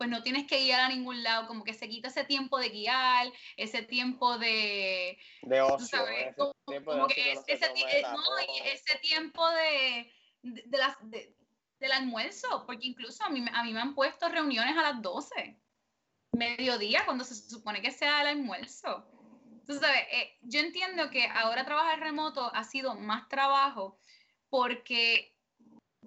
pues 0.00 0.08
no 0.08 0.22
tienes 0.22 0.46
que 0.46 0.58
guiar 0.60 0.80
a 0.80 0.88
ningún 0.88 1.22
lado, 1.22 1.46
como 1.46 1.62
que 1.62 1.74
se 1.74 1.86
quita 1.86 2.08
ese 2.08 2.24
tiempo 2.24 2.58
de 2.58 2.70
guiar, 2.70 3.30
ese 3.58 3.82
tiempo 3.82 4.38
de... 4.38 5.18
De 5.42 5.60
ocio. 5.60 5.98
como, 6.38 7.06
que 7.06 7.32
ese, 7.32 7.68
tiempo 9.02 9.46
de, 9.50 10.10
de, 10.40 10.78
las, 10.78 10.96
del 11.02 11.92
almuerzo, 11.92 12.64
porque 12.66 12.86
incluso 12.86 13.22
a 13.24 13.28
mí, 13.28 13.44
a 13.52 13.62
mí 13.62 13.74
me 13.74 13.80
han 13.80 13.94
puesto 13.94 14.26
reuniones 14.30 14.74
a 14.74 14.90
las 14.90 15.02
12, 15.02 15.60
mediodía, 16.32 17.04
cuando 17.04 17.22
se 17.22 17.34
supone 17.34 17.82
que 17.82 17.90
sea 17.90 18.22
el 18.22 18.28
almuerzo. 18.28 19.06
Entonces, 19.52 19.86
¿sabes? 19.86 20.06
Eh, 20.12 20.38
yo 20.40 20.60
entiendo 20.60 21.10
que 21.10 21.26
ahora 21.26 21.66
trabajar 21.66 22.00
remoto 22.00 22.50
ha 22.54 22.64
sido 22.64 22.94
más 22.94 23.28
trabajo 23.28 23.98
porque 24.48 25.36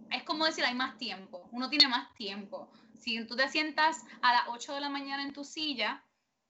es 0.10 0.24
como 0.24 0.48
decir, 0.48 0.66
hay 0.66 0.74
más 0.74 0.98
tiempo, 0.98 1.48
uno 1.52 1.70
tiene 1.70 1.88
más 1.88 2.12
tiempo 2.16 2.72
si 3.04 3.26
tú 3.26 3.36
te 3.36 3.50
sientas 3.50 4.04
a 4.22 4.34
las 4.34 4.44
8 4.48 4.74
de 4.74 4.82
la 4.82 4.90
mañana 4.90 5.24
en 5.24 5.34
tu 5.34 5.44
silla 5.44 6.04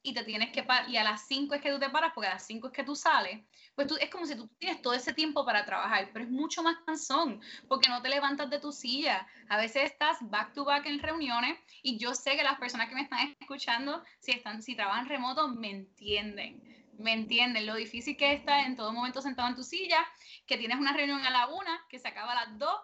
y 0.03 0.13
te 0.13 0.23
tienes 0.23 0.51
que 0.51 0.65
y 0.89 0.97
a 0.97 1.03
las 1.03 1.25
5 1.27 1.55
es 1.55 1.61
que 1.61 1.71
tú 1.71 1.79
te 1.79 1.89
paras 1.89 2.11
porque 2.13 2.27
a 2.27 2.33
las 2.33 2.45
5 2.45 2.67
es 2.67 2.73
que 2.73 2.83
tú 2.83 2.95
sales, 2.95 3.39
pues 3.73 3.87
tú, 3.87 3.95
es 3.99 4.09
como 4.09 4.25
si 4.25 4.35
tú 4.35 4.47
tienes 4.59 4.81
todo 4.81 4.93
ese 4.93 5.13
tiempo 5.13 5.45
para 5.45 5.65
trabajar, 5.65 6.09
pero 6.11 6.25
es 6.25 6.31
mucho 6.31 6.61
más 6.61 6.75
cansón 6.85 7.41
porque 7.67 7.89
no 7.89 8.01
te 8.01 8.09
levantas 8.09 8.49
de 8.49 8.59
tu 8.59 8.71
silla. 8.71 9.25
A 9.49 9.57
veces 9.57 9.91
estás 9.91 10.17
back 10.21 10.53
to 10.53 10.65
back 10.65 10.85
en 10.85 10.99
reuniones 10.99 11.57
y 11.81 11.97
yo 11.97 12.13
sé 12.13 12.35
que 12.35 12.43
las 12.43 12.59
personas 12.59 12.89
que 12.89 12.95
me 12.95 13.01
están 13.01 13.35
escuchando, 13.39 14.03
si, 14.19 14.31
están, 14.31 14.61
si 14.61 14.75
trabajan 14.75 15.07
remoto, 15.07 15.47
me 15.47 15.71
entienden. 15.71 16.61
Me 16.99 17.13
entienden 17.13 17.65
lo 17.65 17.75
difícil 17.75 18.15
que 18.15 18.33
está 18.33 18.65
en 18.65 18.75
todo 18.75 18.93
momento 18.93 19.21
sentado 19.21 19.47
en 19.47 19.55
tu 19.55 19.63
silla, 19.63 20.05
que 20.45 20.57
tienes 20.57 20.77
una 20.77 20.93
reunión 20.93 21.25
a 21.25 21.31
la 21.31 21.47
una, 21.47 21.83
que 21.89 21.97
se 21.97 22.07
acaba 22.07 22.33
a 22.33 22.45
las 22.45 22.59
dos 22.59 22.79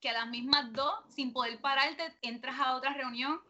que 0.00 0.08
a 0.08 0.12
las 0.12 0.28
mismas 0.28 0.72
dos, 0.72 1.04
sin 1.08 1.32
poder 1.32 1.60
pararte, 1.60 2.02
entras 2.22 2.58
a 2.58 2.76
otra 2.76 2.94
reunión. 2.94 3.40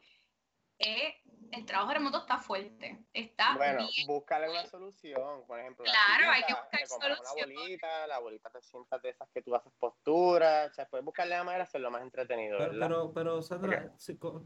Eh, 0.79 1.15
el 1.53 1.67
trabajo 1.67 1.93
remoto 1.93 2.19
está 2.19 2.39
fuerte. 2.39 3.05
Está 3.13 3.57
bueno, 3.57 3.87
búscale 4.07 4.49
una 4.49 4.67
solución, 4.67 5.45
por 5.47 5.59
ejemplo. 5.59 5.85
Claro, 5.85 6.31
hay 6.31 6.43
que 6.45 6.55
buscar 6.55 6.87
solución. 6.87 7.51
Una 7.51 7.61
bolita, 7.61 8.07
la 8.07 8.19
bolita 8.19 8.51
te 8.51 8.63
sientas 8.63 9.03
de 9.03 9.11
esas 9.11 9.29
que 9.31 9.43
tú 9.43 9.55
haces 9.55 9.73
posturas, 9.79 10.71
o 10.71 10.75
sea, 10.75 10.87
puedes 10.87 11.05
buscarle 11.05 11.37
la 11.37 11.45
manera 11.45 11.65
de 11.65 11.69
hacerlo 11.69 11.91
más 11.91 12.03
entretenido, 12.03 12.59
¿verdad? 12.59 12.89
Pero, 12.89 13.13
pero 13.13 13.43
Sandra, 13.43 13.93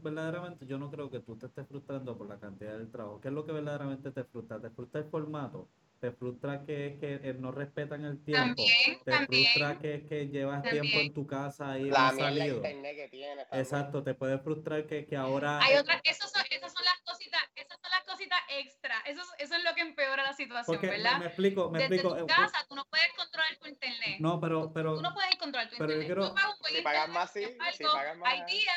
verdaderamente 0.01 0.65
yo 0.65 0.77
no 0.77 0.89
creo 0.89 1.09
que 1.09 1.19
tú 1.19 1.37
te 1.37 1.45
estés 1.45 1.67
frustrando 1.67 2.17
por 2.17 2.27
la 2.27 2.39
cantidad 2.39 2.77
del 2.77 2.91
trabajo. 2.91 3.21
¿Qué 3.21 3.27
es 3.27 3.33
lo 3.33 3.45
que 3.45 3.51
verdaderamente 3.51 4.11
te 4.11 4.23
frustra? 4.23 4.59
¿Te 4.59 4.69
frustra 4.71 5.01
el 5.01 5.09
formato? 5.09 5.69
Te 6.05 6.11
frustra 6.11 6.63
que, 6.63 6.97
que 6.99 7.33
no 7.33 7.51
respetan 7.51 8.05
el 8.05 8.23
tiempo, 8.23 8.63
te 9.03 9.25
frustra 9.25 9.79
que, 9.79 10.05
que 10.07 10.27
llevas 10.27 10.61
tiempo 10.61 10.99
en 10.99 11.13
tu 11.15 11.25
casa 11.25 11.79
y 11.79 11.85
la 11.85 12.11
no 12.11 12.19
salido. 12.19 12.57
internet 12.57 12.95
que 12.95 13.07
tienes. 13.07 13.47
Exacto, 13.51 14.03
te 14.03 14.13
puede 14.13 14.37
frustrar 14.37 14.85
que, 14.85 15.07
que 15.07 15.15
ahora... 15.15 15.59
Hay 15.63 15.77
otras, 15.77 15.99
esas 16.03 16.31
son, 16.31 16.43
esas 16.51 16.71
son 16.71 16.85
las 16.85 17.01
cositas, 17.01 17.41
esas 17.55 17.79
son 17.81 17.89
las 17.89 18.03
cositas 18.03 18.39
extra, 18.49 18.99
eso, 19.07 19.23
eso 19.39 19.55
es 19.55 19.63
lo 19.63 19.73
que 19.73 19.81
empeora 19.81 20.21
la 20.21 20.33
situación, 20.33 20.75
Porque, 20.75 20.89
¿verdad? 20.89 21.17
Me, 21.17 21.25
explico, 21.25 21.71
me 21.71 21.79
Desde 21.79 21.95
explico. 21.95 22.17
tu 22.17 22.23
eh, 22.23 22.27
casa 22.27 22.65
tú 22.69 22.75
no 22.75 22.85
puedes 22.85 23.11
controlar 23.13 23.57
tu 23.59 23.67
internet. 23.67 24.17
No, 24.19 24.39
pero... 24.39 24.71
pero 24.71 24.95
tú 24.95 25.01
no 25.01 25.13
puedes 25.15 25.35
controlar 25.37 25.69
tu 25.71 25.77
pero 25.77 25.91
internet. 25.91 26.07
Yo 26.07 26.15
quiero, 26.15 26.29
tú 26.29 26.35
pagas 26.35 26.59
un 26.59 26.67
si 26.67 26.81
pagas 26.83 27.09
más, 27.09 27.33
sí, 27.33 27.45
si 27.73 27.83
pagas 27.83 28.17
más. 28.17 28.31
Hay 28.31 28.45
días, 28.45 28.75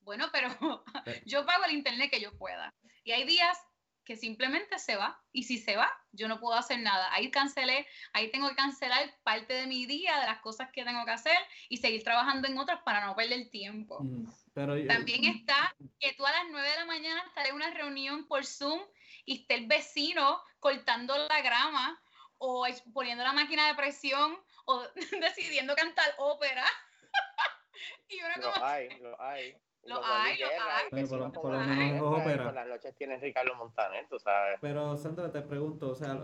bueno, 0.00 0.26
pero 0.32 0.48
yo 1.26 1.46
pago 1.46 1.64
el 1.66 1.72
internet 1.74 2.10
que 2.10 2.20
yo 2.20 2.36
pueda. 2.36 2.74
Y 3.04 3.12
hay 3.12 3.22
días 3.22 3.56
que 4.06 4.16
simplemente 4.16 4.78
se 4.78 4.96
va. 4.96 5.20
Y 5.32 5.42
si 5.42 5.58
se 5.58 5.76
va, 5.76 5.92
yo 6.12 6.28
no 6.28 6.40
puedo 6.40 6.56
hacer 6.56 6.80
nada. 6.80 7.12
Ahí 7.12 7.30
cancelé, 7.30 7.86
ahí 8.14 8.30
tengo 8.30 8.48
que 8.48 8.54
cancelar 8.54 9.14
parte 9.22 9.52
de 9.52 9.66
mi 9.66 9.84
día, 9.84 10.18
de 10.20 10.26
las 10.26 10.40
cosas 10.40 10.70
que 10.72 10.84
tengo 10.84 11.04
que 11.04 11.10
hacer 11.10 11.36
y 11.68 11.76
seguir 11.76 12.02
trabajando 12.04 12.48
en 12.48 12.56
otras 12.56 12.80
para 12.82 13.04
no 13.04 13.14
perder 13.14 13.50
tiempo. 13.50 14.02
Pero 14.54 14.74
También 14.86 15.24
está 15.24 15.74
que 16.00 16.14
tú 16.14 16.24
a 16.24 16.30
las 16.30 16.44
9 16.50 16.70
de 16.70 16.76
la 16.76 16.86
mañana 16.86 17.22
estaré 17.26 17.50
en 17.50 17.56
una 17.56 17.70
reunión 17.70 18.26
por 18.26 18.46
Zoom 18.46 18.80
y 19.26 19.42
esté 19.42 19.56
el 19.56 19.66
vecino 19.66 20.40
cortando 20.60 21.14
la 21.28 21.42
grama 21.42 22.00
o 22.38 22.66
poniendo 22.94 23.24
la 23.24 23.32
máquina 23.32 23.66
de 23.66 23.74
presión 23.74 24.38
o 24.64 24.82
decidiendo 25.20 25.74
cantar 25.74 26.14
ópera. 26.18 26.64
y 28.08 28.20
lo 28.40 28.64
hay, 28.64 28.88
lo 29.00 29.20
hay. 29.20 29.56
Lo 29.86 30.04
hay, 30.04 30.38
lo 30.38 30.46
hay. 30.46 31.06
por, 31.06 31.32
por 31.32 31.52
lo 31.52 32.18
menos 32.18 32.54
las 32.54 32.66
noches 32.66 32.94
tienes 32.96 33.20
Ricardo 33.20 33.54
Montaner, 33.54 34.06
tú 34.08 34.18
sabes. 34.18 34.58
Pero 34.60 34.96
Sandra, 34.96 35.30
te 35.30 35.42
pregunto, 35.42 35.90
o 35.90 35.94
sea, 35.94 36.14
lo, 36.14 36.22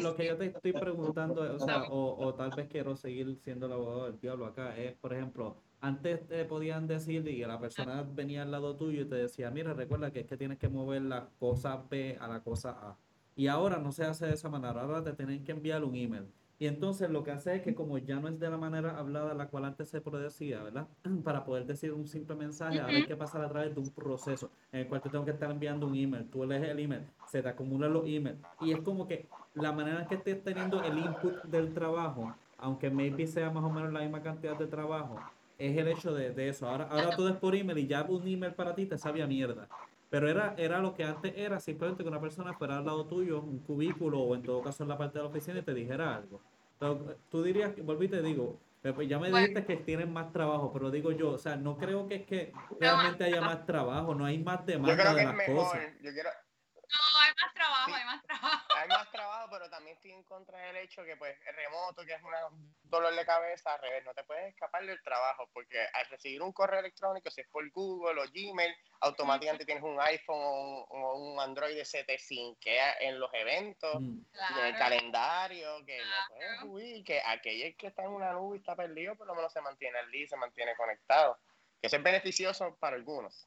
lo, 0.00 0.16
que 0.16 0.26
yo 0.26 0.36
te 0.36 0.46
estoy 0.46 0.72
preguntando, 0.72 1.42
o, 1.54 1.58
sea, 1.58 1.84
o, 1.84 2.16
o, 2.24 2.34
tal 2.34 2.50
vez 2.50 2.68
quiero 2.68 2.96
seguir 2.96 3.36
siendo 3.36 3.66
el 3.66 3.72
abogado 3.72 4.04
del 4.06 4.20
diablo 4.20 4.46
acá, 4.46 4.76
es, 4.76 4.94
por 4.94 5.12
ejemplo, 5.12 5.56
antes 5.80 6.26
te 6.28 6.44
podían 6.44 6.86
decir 6.86 7.26
y 7.26 7.44
la 7.44 7.58
persona 7.58 8.04
venía 8.08 8.42
al 8.42 8.50
lado 8.50 8.76
tuyo 8.76 9.02
y 9.02 9.04
te 9.04 9.16
decía, 9.16 9.50
mira, 9.50 9.74
recuerda 9.74 10.10
que 10.12 10.20
es 10.20 10.26
que 10.26 10.36
tienes 10.36 10.58
que 10.58 10.68
mover 10.68 11.02
la 11.02 11.28
cosa 11.38 11.82
B 11.90 12.16
a 12.20 12.28
la 12.28 12.40
cosa 12.40 12.70
A. 12.70 12.96
Y 13.34 13.48
ahora 13.48 13.78
no 13.78 13.92
se 13.92 14.04
hace 14.04 14.26
de 14.26 14.34
esa 14.34 14.48
manera, 14.48 14.82
ahora 14.82 15.02
te 15.02 15.12
tienen 15.12 15.44
que 15.44 15.52
enviar 15.52 15.82
un 15.84 15.96
email. 15.96 16.28
Y 16.58 16.66
entonces 16.66 17.10
lo 17.10 17.24
que 17.24 17.32
hace 17.32 17.56
es 17.56 17.62
que 17.62 17.74
como 17.74 17.98
ya 17.98 18.20
no 18.20 18.28
es 18.28 18.38
de 18.38 18.48
la 18.48 18.56
manera 18.56 18.96
hablada 18.96 19.34
la 19.34 19.48
cual 19.48 19.64
antes 19.64 19.88
se 19.88 20.00
decía, 20.00 20.62
¿verdad? 20.62 20.86
Para 21.24 21.44
poder 21.44 21.66
decir 21.66 21.92
un 21.92 22.06
simple 22.06 22.36
mensaje, 22.36 22.80
ahora 22.80 22.94
hay 22.94 23.06
que 23.06 23.16
pasar 23.16 23.44
a 23.44 23.48
través 23.48 23.74
de 23.74 23.80
un 23.80 23.90
proceso 23.90 24.50
en 24.70 24.80
el 24.80 24.86
cual 24.86 25.00
te 25.00 25.10
tengo 25.10 25.24
que 25.24 25.32
estar 25.32 25.50
enviando 25.50 25.86
un 25.86 25.96
email. 25.96 26.28
Tú 26.30 26.44
lees 26.44 26.62
el 26.62 26.78
email, 26.78 27.02
se 27.26 27.42
te 27.42 27.48
acumulan 27.48 27.92
los 27.92 28.06
emails. 28.06 28.38
Y 28.60 28.72
es 28.72 28.80
como 28.80 29.08
que 29.08 29.26
la 29.54 29.72
manera 29.72 30.02
en 30.02 30.08
que 30.08 30.14
estés 30.14 30.42
teniendo 30.44 30.82
el 30.82 30.98
input 30.98 31.42
del 31.44 31.72
trabajo, 31.74 32.34
aunque 32.58 32.90
maybe 32.90 33.26
sea 33.26 33.50
más 33.50 33.64
o 33.64 33.70
menos 33.70 33.92
la 33.92 34.00
misma 34.00 34.22
cantidad 34.22 34.56
de 34.56 34.66
trabajo, 34.66 35.18
es 35.58 35.76
el 35.76 35.88
hecho 35.88 36.14
de, 36.14 36.32
de 36.32 36.48
eso. 36.48 36.68
Ahora, 36.68 36.84
ahora 36.84 37.16
todo 37.16 37.28
es 37.28 37.36
por 37.36 37.54
email 37.54 37.78
y 37.78 37.86
ya 37.86 38.02
un 38.02 38.26
email 38.26 38.54
para 38.54 38.74
ti 38.74 38.86
te 38.86 38.98
sabía 38.98 39.26
mierda. 39.26 39.68
Pero 40.12 40.28
era, 40.28 40.54
era 40.58 40.78
lo 40.80 40.92
que 40.92 41.04
antes 41.04 41.32
era 41.34 41.58
simplemente 41.58 42.02
que 42.02 42.08
una 42.10 42.20
persona 42.20 42.52
fuera 42.52 42.76
al 42.76 42.84
lado 42.84 43.06
tuyo, 43.06 43.40
un 43.40 43.60
cubículo 43.60 44.20
o 44.20 44.34
en 44.34 44.42
todo 44.42 44.60
caso 44.60 44.82
en 44.82 44.90
la 44.90 44.98
parte 44.98 45.18
de 45.18 45.24
la 45.24 45.30
oficina 45.30 45.60
y 45.60 45.62
te 45.62 45.72
dijera 45.72 46.14
algo. 46.14 46.42
Pero, 46.78 47.16
tú 47.30 47.42
dirías, 47.42 47.72
volví 47.78 48.04
y 48.04 48.08
te 48.10 48.20
digo, 48.20 48.60
eh, 48.82 48.92
pues 48.92 49.08
ya 49.08 49.18
me 49.18 49.30
dijiste 49.30 49.64
que 49.64 49.78
tienen 49.78 50.12
más 50.12 50.30
trabajo, 50.30 50.70
pero 50.70 50.90
digo 50.90 51.12
yo, 51.12 51.30
o 51.30 51.38
sea, 51.38 51.56
no 51.56 51.78
creo 51.78 52.06
que 52.08 52.16
es 52.16 52.26
que 52.26 52.52
realmente 52.78 53.24
haya 53.24 53.40
más 53.40 53.64
trabajo, 53.64 54.14
no 54.14 54.26
hay 54.26 54.36
más 54.36 54.66
demanda 54.66 55.14
de 55.14 55.24
las 55.24 55.46
cosas. 55.46 55.80
Yo 56.02 56.12
quiero, 56.12 56.28
no, 56.28 57.20
hay 57.22 57.30
más 57.42 57.54
trabajo, 57.54 57.94
hay 57.94 58.04
más 58.04 58.22
trabajo. 58.22 58.61
Hay 58.82 58.88
más 58.88 59.08
trabajo, 59.12 59.48
pero 59.48 59.70
también 59.70 59.94
estoy 59.94 60.10
en 60.10 60.24
contra 60.24 60.58
del 60.58 60.78
hecho 60.78 61.04
que, 61.04 61.16
pues, 61.16 61.36
el 61.46 61.54
remoto, 61.54 62.04
que 62.04 62.14
es 62.14 62.22
un 62.22 62.74
dolor 62.82 63.14
de 63.14 63.24
cabeza, 63.24 63.74
al 63.74 63.80
revés, 63.80 64.04
no 64.04 64.12
te 64.12 64.24
puedes 64.24 64.48
escapar 64.48 64.84
del 64.84 65.00
trabajo, 65.04 65.48
porque 65.52 65.78
al 65.92 66.06
recibir 66.06 66.42
un 66.42 66.52
correo 66.52 66.80
electrónico, 66.80 67.30
si 67.30 67.42
es 67.42 67.46
por 67.46 67.70
Google 67.70 68.20
o 68.20 68.24
Gmail, 68.24 68.74
automáticamente 69.02 69.64
tienes 69.64 69.84
un 69.84 70.00
iPhone 70.00 70.36
o 70.36 71.14
un, 71.14 71.38
Android 71.38 71.76
de 71.76 71.84
se 71.84 72.02
te 72.02 72.18
sinkea 72.18 72.94
en 72.98 73.20
los 73.20 73.32
eventos, 73.34 73.94
en 73.94 74.26
el 74.64 74.76
calendario, 74.76 75.84
que 75.86 75.98
no 75.98 76.34
puedes 76.34 76.62
huir, 76.64 77.04
que 77.04 77.22
aquel 77.24 77.76
que 77.76 77.86
está 77.86 78.02
en 78.02 78.10
una 78.10 78.32
nube 78.32 78.56
y 78.56 78.58
está 78.58 78.74
perdido, 78.74 79.14
por 79.14 79.28
lo 79.28 79.36
menos 79.36 79.52
se 79.52 79.60
mantiene 79.60 79.98
al 79.98 80.10
día, 80.10 80.26
se 80.26 80.36
mantiene 80.36 80.74
conectado, 80.74 81.38
que 81.80 81.86
eso 81.86 81.96
es 81.96 82.02
beneficioso 82.02 82.76
para 82.80 82.96
algunos 82.96 83.46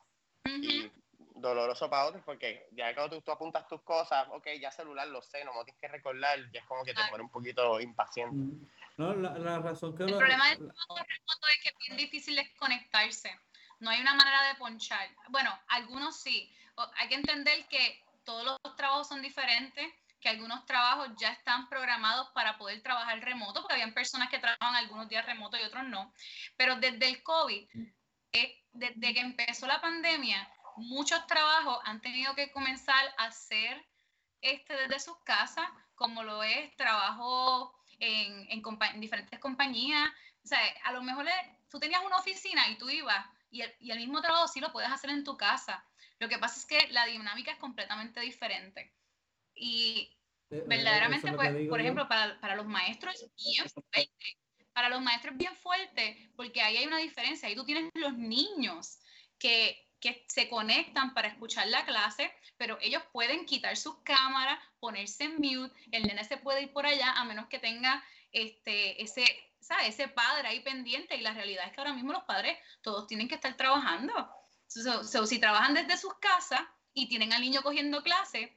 doloroso 1.35 1.89
para 1.89 2.05
otros 2.05 2.23
porque 2.25 2.67
ya 2.71 2.93
cuando 2.95 3.21
tú, 3.21 3.31
apuntas 3.31 3.67
tus 3.67 3.81
cosas, 3.81 4.27
ok, 4.31 4.47
ya 4.59 4.71
celular 4.71 5.07
lo 5.07 5.21
sé, 5.21 5.43
no 5.43 5.53
me 5.53 5.63
tienes 5.65 5.81
que 5.81 5.87
recordar, 5.87 6.39
ya 6.51 6.61
es 6.61 6.65
como 6.65 6.83
que 6.83 6.93
te 6.93 7.01
pone 7.09 7.23
un 7.23 7.29
poquito 7.29 7.79
impaciente. 7.79 8.35
Mm. 8.35 8.67
No, 8.97 9.13
la, 9.13 9.59
razón 9.59 9.95
que... 9.95 10.03
El 10.03 10.15
problema 10.15 10.49
del 10.49 10.59
trabajo 10.59 10.95
remoto 10.95 11.47
es 11.49 11.63
que 11.63 11.69
es 11.69 11.75
bien 11.87 11.97
difícil 11.97 12.35
desconectarse. 12.35 13.37
No 13.79 13.89
hay 13.89 13.99
una 13.99 14.13
manera 14.13 14.47
de 14.47 14.55
ponchar. 14.55 15.09
Bueno, 15.29 15.51
algunos 15.67 16.17
sí. 16.21 16.49
Hay 16.97 17.09
que 17.09 17.15
entender 17.15 17.67
que 17.67 18.03
todos 18.23 18.57
los 18.63 18.75
trabajos 18.77 19.09
son 19.09 19.21
diferentes, 19.21 19.93
que 20.21 20.29
algunos 20.29 20.65
trabajos 20.65 21.09
ya 21.17 21.31
están 21.31 21.67
programados 21.67 22.29
para 22.29 22.57
poder 22.57 22.81
trabajar 22.81 23.19
remoto, 23.19 23.61
porque 23.61 23.73
habían 23.73 23.93
personas 23.93 24.29
que 24.29 24.39
trabajan 24.39 24.75
algunos 24.75 25.09
días 25.09 25.25
remoto 25.25 25.57
y 25.57 25.63
otros 25.63 25.83
no. 25.85 26.13
Pero 26.55 26.77
desde 26.77 27.09
el 27.09 27.21
COVID, 27.21 27.67
eh, 28.31 28.63
desde 28.71 29.13
que 29.13 29.19
empezó 29.19 29.67
la 29.67 29.81
pandemia, 29.81 30.49
muchos 30.77 31.25
trabajos 31.27 31.79
han 31.85 32.01
tenido 32.01 32.35
que 32.35 32.51
comenzar 32.51 33.05
a 33.17 33.25
hacer 33.25 33.85
este 34.41 34.75
desde 34.75 34.99
sus 34.99 35.17
casas, 35.23 35.65
como 35.95 36.23
lo 36.23 36.43
es 36.43 36.75
trabajo 36.75 37.73
en, 37.99 38.47
en, 38.49 38.99
diferentes 38.99 39.39
compañías. 39.39 40.09
O 40.43 40.47
sea, 40.47 40.59
a 40.83 40.91
lo 40.91 41.01
mejor 41.01 41.25
tú 41.69 41.79
tenías 41.79 42.03
una 42.05 42.17
oficina 42.17 42.67
y 42.69 42.77
tú 42.77 42.89
ibas 42.89 43.25
y 43.49 43.61
el, 43.61 43.73
y 43.79 43.91
el, 43.91 43.99
mismo 43.99 44.21
trabajo 44.21 44.47
sí 44.47 44.59
lo 44.59 44.71
puedes 44.71 44.91
hacer 44.91 45.09
en 45.09 45.23
tu 45.23 45.37
casa. 45.37 45.83
Lo 46.19 46.29
que 46.29 46.37
pasa 46.37 46.59
es 46.59 46.65
que 46.65 46.91
la 46.91 47.05
dinámica 47.05 47.51
es 47.51 47.57
completamente 47.57 48.19
diferente. 48.19 48.93
Y 49.53 50.11
eh, 50.49 50.57
eh, 50.57 50.63
verdaderamente, 50.67 51.31
pues, 51.33 51.69
por 51.69 51.79
ejemplo, 51.79 52.07
para, 52.07 52.39
para, 52.39 52.55
los 52.55 52.65
maestros 52.65 53.15
es 53.15 53.31
bien 53.35 53.69
fuerte. 53.69 54.37
Para 54.73 54.89
los 54.89 55.01
maestros 55.01 55.33
es 55.33 55.37
bien 55.37 55.55
fuerte 55.55 56.31
porque 56.35 56.61
ahí 56.61 56.77
hay 56.77 56.85
una 56.85 56.97
diferencia. 56.97 57.47
Ahí 57.47 57.55
tú 57.55 57.65
tienes 57.65 57.89
los 57.93 58.17
niños 58.17 58.99
que 59.39 59.84
que 60.05 60.23
se 60.27 60.47
conectan 60.49 61.15
para 61.15 61.29
escuchar 61.29 61.67
la 61.67 61.83
clase, 61.83 62.31
pero 62.57 62.77
ellos 62.79 63.01
pueden 63.11 63.45
quitar 63.45 63.75
sus 63.75 63.97
cámaras, 64.03 64.59
ponerse 64.79 65.23
en 65.23 65.37
mute, 65.37 65.73
el 65.91 66.03
nene 66.03 66.23
se 66.23 66.37
puede 66.37 66.61
ir 66.61 66.73
por 66.73 66.85
allá 66.85 67.11
a 67.13 67.23
menos 67.23 67.47
que 67.47 67.57
tenga 67.57 68.03
este, 68.31 69.01
ese, 69.01 69.25
ese 69.83 70.07
padre 70.09 70.47
ahí 70.47 70.59
pendiente 70.59 71.15
y 71.15 71.21
la 71.21 71.33
realidad 71.33 71.65
es 71.65 71.73
que 71.73 71.81
ahora 71.81 71.93
mismo 71.93 72.13
los 72.13 72.23
padres 72.25 72.55
todos 72.81 73.07
tienen 73.07 73.27
que 73.27 73.35
estar 73.35 73.57
trabajando. 73.57 74.13
si 74.67 75.39
trabajan 75.39 75.73
desde 75.73 75.97
sus 75.97 76.13
casas 76.19 76.61
y 76.93 77.07
tienen 77.07 77.33
al 77.33 77.41
niño 77.41 77.63
cogiendo 77.63 78.03
clase, 78.03 78.55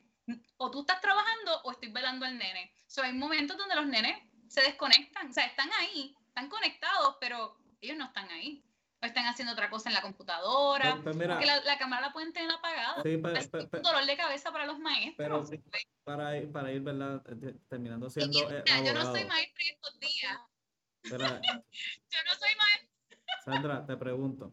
o 0.58 0.70
tú 0.70 0.80
estás 0.80 1.00
trabajando 1.00 1.62
o 1.62 1.72
estoy 1.72 1.90
velando 1.90 2.26
al 2.26 2.36
nene. 2.36 2.74
So, 2.86 3.02
hay 3.02 3.14
momentos 3.14 3.56
donde 3.56 3.74
los 3.74 3.86
nenes 3.86 4.22
se 4.48 4.60
desconectan, 4.60 5.30
o 5.30 5.32
sea, 5.32 5.46
están 5.46 5.70
ahí, 5.78 6.14
están 6.28 6.50
conectados, 6.50 7.16
pero 7.20 7.56
ellos 7.80 7.96
no 7.96 8.04
están 8.04 8.28
ahí. 8.30 8.62
O 9.00 9.06
están 9.06 9.26
haciendo 9.26 9.52
otra 9.52 9.70
cosa 9.70 9.88
en 9.88 9.94
la 9.94 10.02
computadora. 10.02 10.98
Pues, 11.02 11.16
porque 11.16 11.46
la, 11.46 11.78
cámara 11.78 12.08
la 12.08 12.12
pueden 12.12 12.32
tener 12.32 12.50
apagada. 12.50 13.02
Sí, 13.02 13.20
es 13.36 13.50
un 13.52 13.82
dolor 13.82 14.04
de 14.04 14.16
cabeza 14.16 14.50
para 14.50 14.66
los 14.66 14.78
maestros. 14.80 15.16
Pero 15.16 15.44
para 16.04 16.36
ir, 16.36 16.50
para 16.50 16.72
ir 16.72 16.80
¿verdad? 16.80 17.22
Terminando 17.68 18.10
siendo. 18.10 18.50
Eh, 18.50 18.64
yo 18.84 18.94
no 18.94 19.04
soy 19.04 19.24
maestra 19.24 19.64
estos 19.64 20.00
días. 20.00 20.38
yo 21.04 21.16
no 21.18 22.34
soy 22.38 22.50
maestra. 22.56 23.18
Sandra, 23.44 23.86
te 23.86 23.96
pregunto. 23.96 24.52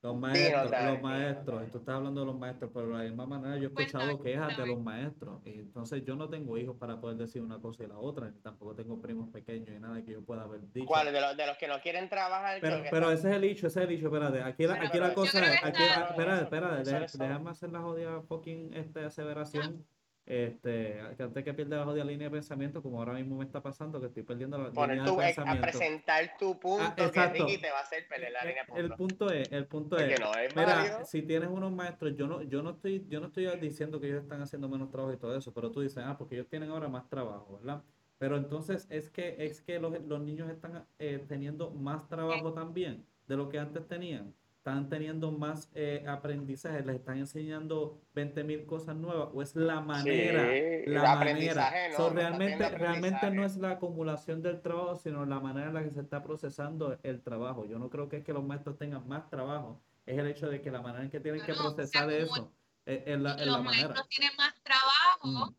Los 0.00 0.16
maestros, 0.16 0.70
los 0.70 1.02
maestros, 1.02 1.72
tú 1.72 1.78
estás 1.78 1.96
hablando 1.96 2.20
de 2.20 2.26
los 2.26 2.38
maestros, 2.38 2.70
pero 2.72 2.86
de 2.86 2.94
la 2.94 3.02
misma 3.02 3.26
manera 3.26 3.56
yo 3.56 3.64
he 3.64 3.66
escuchado 3.66 4.22
quejas 4.22 4.56
de 4.56 4.64
los 4.64 4.80
maestros. 4.80 5.40
Y 5.44 5.58
entonces 5.58 6.04
yo 6.04 6.14
no 6.14 6.28
tengo 6.28 6.56
hijos 6.56 6.76
para 6.76 7.00
poder 7.00 7.16
decir 7.16 7.42
una 7.42 7.60
cosa 7.60 7.82
y 7.82 7.88
la 7.88 7.98
otra, 7.98 8.32
tampoco 8.42 8.76
tengo 8.76 9.00
primos 9.00 9.28
pequeños 9.30 9.70
y 9.76 9.80
nada 9.80 10.00
que 10.04 10.12
yo 10.12 10.24
pueda 10.24 10.42
haber 10.42 10.60
dicho. 10.72 10.86
¿Cuáles? 10.86 11.12
De 11.12 11.20
los, 11.20 11.36
de 11.36 11.46
los 11.48 11.58
que 11.58 11.66
no 11.66 11.80
quieren 11.80 12.08
trabajar. 12.08 12.58
Pero, 12.60 12.84
pero 12.88 13.10
ese 13.10 13.28
es 13.28 13.34
el 13.34 13.42
hecho, 13.42 13.66
ese 13.66 13.80
es 13.80 13.88
el 13.88 13.96
hecho, 13.96 14.06
espérate. 14.06 14.40
Aquí 14.40 14.66
la, 14.68 14.74
aquí 14.74 14.98
la 14.98 15.14
cosa 15.14 15.44
es, 15.44 15.64
aquí, 15.64 15.82
espérate, 15.82 16.44
espérate, 16.44 17.18
déjame 17.18 17.50
hacer 17.50 17.72
la 17.72 17.80
jodida 17.80 18.20
fucking 18.22 18.74
este, 18.74 19.04
aseveración. 19.04 19.84
Este, 20.28 21.00
que 21.16 21.22
antes 21.22 21.42
que 21.42 21.54
pierda 21.54 21.78
la 21.78 21.84
jodida 21.86 22.04
línea 22.04 22.28
de 22.28 22.30
pensamiento, 22.30 22.82
como 22.82 22.98
ahora 22.98 23.14
mismo 23.14 23.38
me 23.38 23.46
está 23.46 23.62
pasando, 23.62 23.98
que 23.98 24.08
estoy 24.08 24.24
perdiendo 24.24 24.58
la 24.58 24.68
línea 24.68 25.02
de 25.02 25.16
pensamiento. 25.16 25.66
A 25.66 25.70
presentar 25.70 26.36
tu 26.38 26.50
ah, 26.50 26.60
punto 26.60 27.10
que 27.10 27.26
Ricky 27.28 27.56
te 27.56 27.70
va 27.70 27.78
a 27.78 27.80
hacer 27.80 28.06
perder 28.06 28.32
la 28.32 28.44
línea 28.44 28.62
de 28.62 28.68
punto. 28.68 28.82
El 28.82 28.92
punto 28.92 29.30
es, 29.30 29.52
el 29.52 29.66
punto 29.66 29.96
es, 29.96 30.20
mira, 30.54 31.02
si 31.06 31.22
tienes 31.22 31.48
unos 31.48 31.72
maestros, 31.72 32.14
yo 32.14 32.26
no, 32.26 32.42
yo 32.42 32.62
no 32.62 32.72
estoy, 32.72 33.06
yo 33.08 33.20
no 33.20 33.28
estoy 33.28 33.46
diciendo 33.58 33.98
que 33.98 34.08
ellos 34.08 34.22
están 34.22 34.42
haciendo 34.42 34.68
menos 34.68 34.90
trabajo 34.90 35.14
y 35.14 35.16
todo 35.16 35.34
eso, 35.34 35.54
pero 35.54 35.70
tú 35.70 35.80
dices, 35.80 36.04
ah, 36.06 36.18
porque 36.18 36.34
ellos 36.34 36.48
tienen 36.50 36.68
ahora 36.68 36.88
más 36.88 37.08
trabajo, 37.08 37.56
¿verdad? 37.56 37.82
Pero 38.18 38.36
entonces 38.36 38.86
es 38.90 39.08
que, 39.08 39.34
es 39.38 39.62
que 39.62 39.80
los, 39.80 39.98
los 40.02 40.20
niños 40.20 40.50
están 40.50 40.86
eh, 40.98 41.24
teniendo 41.26 41.70
más 41.70 42.06
trabajo 42.06 42.52
también 42.52 43.06
de 43.26 43.36
lo 43.38 43.48
que 43.48 43.58
antes 43.58 43.88
tenían 43.88 44.34
están 44.68 44.88
teniendo 44.88 45.32
más 45.32 45.70
eh, 45.74 46.04
aprendizaje, 46.06 46.84
les 46.84 46.96
están 46.96 47.18
enseñando 47.18 48.00
20 48.14 48.44
mil 48.44 48.66
cosas 48.66 48.96
nuevas, 48.96 49.28
o 49.32 49.42
es 49.42 49.56
la 49.56 49.80
manera, 49.80 50.46
la 50.86 51.16
manera. 51.16 51.72
No, 51.98 52.10
realmente, 52.10 52.68
realmente 52.68 53.30
no 53.30 53.44
es 53.44 53.56
la 53.56 53.70
acumulación 53.72 54.42
del 54.42 54.60
trabajo, 54.60 54.96
sino 54.96 55.24
la 55.24 55.40
manera 55.40 55.68
en 55.68 55.74
la 55.74 55.82
que 55.82 55.90
se 55.90 56.00
está 56.00 56.22
procesando 56.22 56.98
el 57.02 57.22
trabajo. 57.22 57.64
Yo 57.64 57.78
no 57.78 57.88
creo 57.88 58.08
que 58.08 58.18
es 58.18 58.24
que 58.24 58.32
los 58.32 58.44
maestros 58.44 58.78
tengan 58.78 59.06
más 59.08 59.28
trabajo, 59.30 59.80
es 60.06 60.18
el 60.18 60.26
hecho 60.26 60.48
de 60.48 60.60
que 60.60 60.70
la 60.70 60.82
manera 60.82 61.04
en 61.04 61.10
que 61.10 61.20
tienen 61.20 61.44
que 61.44 61.54
procesar 61.54 62.10
eso 62.10 62.52
es, 62.84 63.18
la, 63.18 63.36
los 63.36 63.62
maestros 63.62 64.08
tienen 64.08 64.34
más 64.36 64.54
trabajo, 64.62 65.50
mm. 65.50 65.54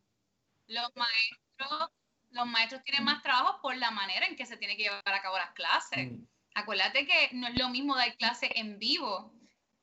los 0.68 0.90
maestros, 0.96 1.90
los 2.30 2.46
maestros 2.46 2.82
tienen 2.82 3.04
más 3.04 3.22
trabajo 3.22 3.60
por 3.62 3.76
la 3.76 3.90
manera 3.90 4.26
en 4.26 4.36
que 4.36 4.46
se 4.46 4.56
tiene 4.56 4.76
que 4.76 4.84
llevar 4.84 5.02
a 5.06 5.22
cabo 5.22 5.36
las 5.38 5.52
clases. 5.52 6.12
Mm. 6.12 6.24
Acuérdate 6.54 7.06
que 7.06 7.30
no 7.32 7.48
es 7.48 7.58
lo 7.58 7.68
mismo 7.68 7.96
dar 7.96 8.16
clase 8.16 8.50
en 8.54 8.78
vivo, 8.78 9.32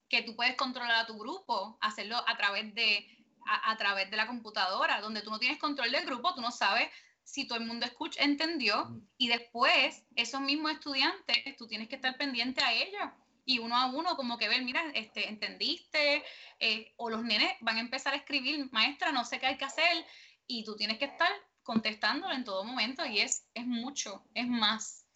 que 0.09 0.21
tú 0.21 0.35
puedes 0.35 0.55
controlar 0.55 0.95
a 0.95 1.05
tu 1.05 1.17
grupo, 1.17 1.77
hacerlo 1.81 2.17
a 2.27 2.37
través 2.37 2.73
de, 2.75 3.05
a, 3.45 3.75
través 3.77 4.09
de 4.09 4.17
la 4.17 4.27
computadora, 4.27 5.01
donde 5.01 5.21
tú 5.21 5.29
no 5.29 5.39
tienes 5.39 5.59
control 5.59 5.91
del 5.91 6.05
grupo, 6.05 6.33
tú 6.33 6.41
no 6.41 6.51
sabes 6.51 6.89
si 7.23 7.45
todo 7.45 7.57
el 7.59 7.65
mundo 7.65 7.85
escucha, 7.85 8.23
entendió, 8.23 9.01
y 9.17 9.27
después 9.27 10.05
esos 10.15 10.39
mismos 10.39 10.71
estudiantes, 10.71 11.57
tú 11.57 11.67
tienes 11.67 11.89
que 11.89 11.95
estar 11.95 12.17
pendiente 12.17 12.63
a 12.63 12.71
ellos 12.71 13.09
y 13.43 13.59
uno 13.59 13.75
a 13.75 13.87
uno 13.87 14.15
como 14.15 14.37
que 14.37 14.49
ver, 14.49 14.61
mira, 14.61 14.81
este, 14.93 15.27
entendiste, 15.27 16.23
eh, 16.59 16.93
o 16.97 17.09
los 17.09 17.23
nenes 17.23 17.53
van 17.61 17.77
a 17.77 17.81
empezar 17.81 18.13
a 18.13 18.17
escribir, 18.17 18.69
maestra, 18.71 19.11
no 19.11 19.23
sé 19.23 19.39
qué 19.39 19.47
hay 19.47 19.57
que 19.57 19.65
hacer, 19.65 20.05
y 20.47 20.63
tú 20.63 20.75
tienes 20.75 20.97
que 20.99 21.05
estar 21.05 21.29
contestándolo 21.63 22.33
en 22.33 22.43
todo 22.43 22.63
momento, 22.65 23.05
y 23.05 23.19
es, 23.19 23.45
es 23.53 23.65
mucho, 23.65 24.25
es 24.33 24.47
más. 24.47 25.06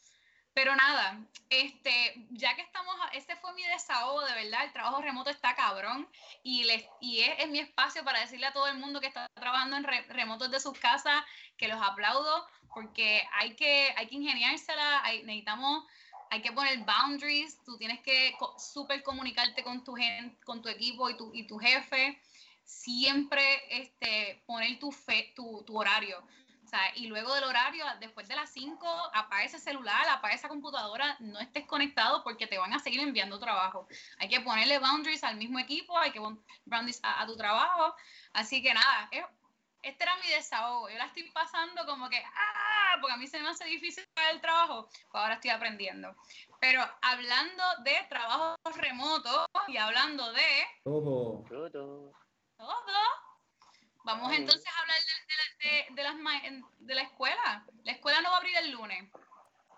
Pero 0.53 0.75
nada, 0.75 1.17
este, 1.49 2.27
ya 2.31 2.55
que 2.55 2.61
estamos, 2.61 2.93
ese 3.13 3.35
fue 3.37 3.53
mi 3.53 3.63
desahogo, 3.63 4.21
de 4.25 4.33
verdad, 4.33 4.65
el 4.65 4.73
trabajo 4.73 5.01
remoto 5.01 5.29
está 5.29 5.55
cabrón 5.55 6.09
y, 6.43 6.65
les, 6.65 6.85
y 6.99 7.21
es, 7.21 7.47
mi 7.49 7.59
espacio 7.59 8.03
para 8.03 8.19
decirle 8.19 8.47
a 8.47 8.53
todo 8.53 8.67
el 8.67 8.77
mundo 8.77 8.99
que 8.99 9.07
está 9.07 9.29
trabajando 9.33 9.77
en 9.77 9.83
remotos 10.09 10.51
de 10.51 10.59
sus 10.59 10.77
casas 10.77 11.23
que 11.57 11.69
los 11.69 11.81
aplaudo 11.81 12.45
porque 12.73 13.21
hay 13.33 13.55
que, 13.55 13.93
hay 13.95 14.07
que 14.07 14.15
ingeniársela, 14.15 15.03
hay, 15.03 15.23
necesitamos, 15.23 15.85
hay 16.29 16.41
que 16.41 16.51
poner 16.51 16.79
boundaries, 16.79 17.57
tú 17.63 17.77
tienes 17.77 18.01
que 18.01 18.33
súper 18.57 19.03
comunicarte 19.03 19.63
con 19.63 19.83
tu, 19.83 19.95
con 20.45 20.61
tu 20.61 20.69
equipo 20.69 21.09
y 21.09 21.17
tu, 21.17 21.33
y 21.33 21.47
tu 21.47 21.57
jefe, 21.57 22.21
siempre 22.63 23.43
este, 23.69 24.41
poner 24.45 24.79
tu, 24.79 24.91
fe, 24.91 25.33
tu, 25.35 25.63
tu 25.63 25.77
horario 25.77 26.23
y 26.95 27.07
luego 27.07 27.33
del 27.33 27.43
horario, 27.43 27.85
después 27.99 28.27
de 28.27 28.35
las 28.35 28.49
5, 28.51 28.87
apaga 29.13 29.43
ese 29.43 29.59
celular, 29.59 30.07
apaga 30.09 30.33
esa 30.33 30.47
computadora, 30.47 31.17
no 31.19 31.39
estés 31.39 31.65
conectado 31.65 32.23
porque 32.23 32.47
te 32.47 32.57
van 32.57 32.73
a 32.73 32.79
seguir 32.79 33.01
enviando 33.01 33.39
trabajo. 33.39 33.87
Hay 34.17 34.29
que 34.29 34.39
ponerle 34.41 34.79
boundaries 34.79 35.23
al 35.23 35.35
mismo 35.35 35.59
equipo, 35.59 35.97
hay 35.97 36.11
que 36.11 36.21
poner 36.21 36.39
boundaries 36.65 36.99
a, 37.03 37.25
tu 37.25 37.35
trabajo. 37.35 37.95
Así 38.33 38.61
que 38.61 38.73
nada, 38.73 39.09
este 39.81 40.03
era 40.03 40.15
mi 40.17 40.29
desahogo. 40.29 40.89
Yo 40.89 40.97
la 40.97 41.05
estoy 41.05 41.29
pasando 41.31 41.85
como 41.85 42.09
que, 42.09 42.23
ah, 42.23 42.97
porque 43.01 43.13
a 43.13 43.17
mí 43.17 43.27
se 43.27 43.39
me 43.39 43.49
hace 43.49 43.65
difícil 43.65 44.05
el 44.31 44.39
trabajo, 44.39 44.87
pues 45.09 45.21
ahora 45.21 45.35
estoy 45.35 45.51
aprendiendo. 45.51 46.15
Pero 46.59 46.81
hablando 47.01 47.63
de 47.83 48.05
trabajo 48.09 48.55
remoto 48.75 49.45
y 49.67 49.77
hablando 49.77 50.31
de... 50.31 50.65
Todo. 50.83 51.43
Todo. 51.49 52.13
Todo 52.57 53.30
Vamos 54.03 54.33
entonces 54.33 54.67
a 54.67 54.79
hablar 54.81 54.97
de, 55.59 55.95
de, 55.95 56.03
las, 56.03 56.15
de 56.79 56.95
la 56.95 57.01
escuela. 57.01 57.65
La 57.83 57.91
escuela 57.91 58.21
no 58.21 58.29
va 58.29 58.35
a 58.35 58.37
abrir 58.39 58.55
el 58.57 58.71
lunes. 58.71 59.09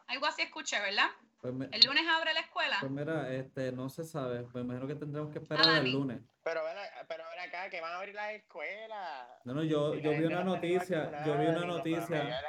Algo 0.07 0.25
así 0.25 0.43
escuché, 0.43 0.79
¿verdad? 0.79 1.09
Pues 1.43 1.53
el 1.73 1.81
lunes 1.85 2.03
abre 2.07 2.33
la 2.33 2.39
escuela. 2.39 2.77
Pues 2.79 2.89
mira, 2.89 3.33
este, 3.33 3.73
no 3.73 3.89
se 3.89 4.05
sabe. 4.05 4.43
Pues 4.43 4.63
imagino 4.63 4.87
que 4.87 4.95
tendremos 4.95 5.29
que 5.29 5.39
esperar 5.39 5.65
ah, 5.67 5.77
el 5.79 5.91
lunes. 5.91 6.21
Pero 6.41 6.63
ven, 6.63 6.77
pero 7.09 7.25
ven 7.29 7.49
acá, 7.49 7.69
que 7.69 7.81
van 7.81 7.91
a 7.91 7.97
abrir 7.97 8.15
las 8.15 8.31
escuelas. 8.31 9.27
No, 9.43 9.53
no, 9.53 9.61
yo, 9.61 9.93
yo 9.95 10.11
vi 10.11 10.23
una 10.23 10.45
noticia. 10.45 11.25
Yo 11.25 11.37
vi 11.37 11.47
una 11.47 11.65
noticia. 11.65 12.41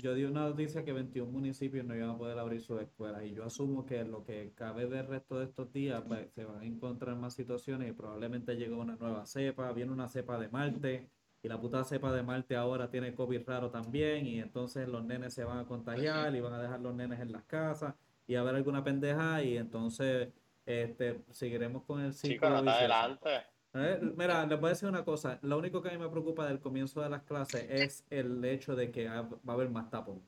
Yo 0.00 0.14
di 0.14 0.24
una 0.24 0.48
noticia 0.48 0.82
que 0.82 0.94
21 0.94 1.30
municipios 1.30 1.84
no 1.84 1.94
iban 1.94 2.08
a 2.08 2.16
poder 2.16 2.38
abrir 2.38 2.62
sus 2.62 2.80
escuelas. 2.80 3.22
Y 3.24 3.34
yo 3.34 3.44
asumo 3.44 3.84
que 3.84 4.02
lo 4.04 4.24
que 4.24 4.54
cabe 4.54 4.86
del 4.86 5.06
resto 5.06 5.38
de 5.38 5.44
estos 5.44 5.70
días 5.74 6.02
pues, 6.08 6.32
se 6.32 6.46
van 6.46 6.62
a 6.62 6.64
encontrar 6.64 7.16
más 7.16 7.34
situaciones 7.34 7.90
y 7.90 7.92
probablemente 7.92 8.56
llegue 8.56 8.72
una 8.72 8.96
nueva 8.96 9.26
cepa. 9.26 9.70
Viene 9.72 9.92
una 9.92 10.08
cepa 10.08 10.38
de 10.38 10.48
Marte 10.48 11.10
y 11.44 11.48
la 11.48 11.60
puta 11.60 11.84
cepa 11.84 12.10
de 12.10 12.22
Marte 12.22 12.56
ahora 12.56 12.88
tiene 12.88 13.14
COVID 13.14 13.42
raro 13.46 13.70
también 13.70 14.26
y 14.26 14.40
entonces 14.40 14.88
los 14.88 15.04
nenes 15.04 15.34
se 15.34 15.44
van 15.44 15.58
a 15.58 15.66
contagiar 15.66 16.34
y 16.34 16.40
van 16.40 16.54
a 16.54 16.58
dejar 16.62 16.80
los 16.80 16.94
nenes 16.94 17.20
en 17.20 17.32
las 17.32 17.44
casas 17.44 17.94
y 18.26 18.34
a 18.34 18.42
ver 18.42 18.54
alguna 18.54 18.82
pendeja 18.82 19.42
y 19.42 19.58
entonces 19.58 20.30
este 20.64 21.20
seguiremos 21.30 21.82
con 21.82 22.00
el 22.00 22.14
ciclo. 22.14 22.48
adelante. 22.48 23.28
Eh, 23.74 24.00
mira, 24.16 24.46
les 24.46 24.58
voy 24.58 24.68
a 24.68 24.70
decir 24.70 24.88
una 24.88 25.04
cosa, 25.04 25.38
lo 25.42 25.58
único 25.58 25.82
que 25.82 25.90
a 25.90 25.92
mí 25.92 25.98
me 25.98 26.08
preocupa 26.08 26.46
del 26.46 26.60
comienzo 26.60 27.02
de 27.02 27.10
las 27.10 27.24
clases 27.24 27.66
es 27.68 28.06
el 28.08 28.42
hecho 28.42 28.74
de 28.74 28.90
que 28.90 29.06
va 29.06 29.28
a 29.46 29.52
haber 29.52 29.68
más 29.68 29.90
tapón. 29.90 30.22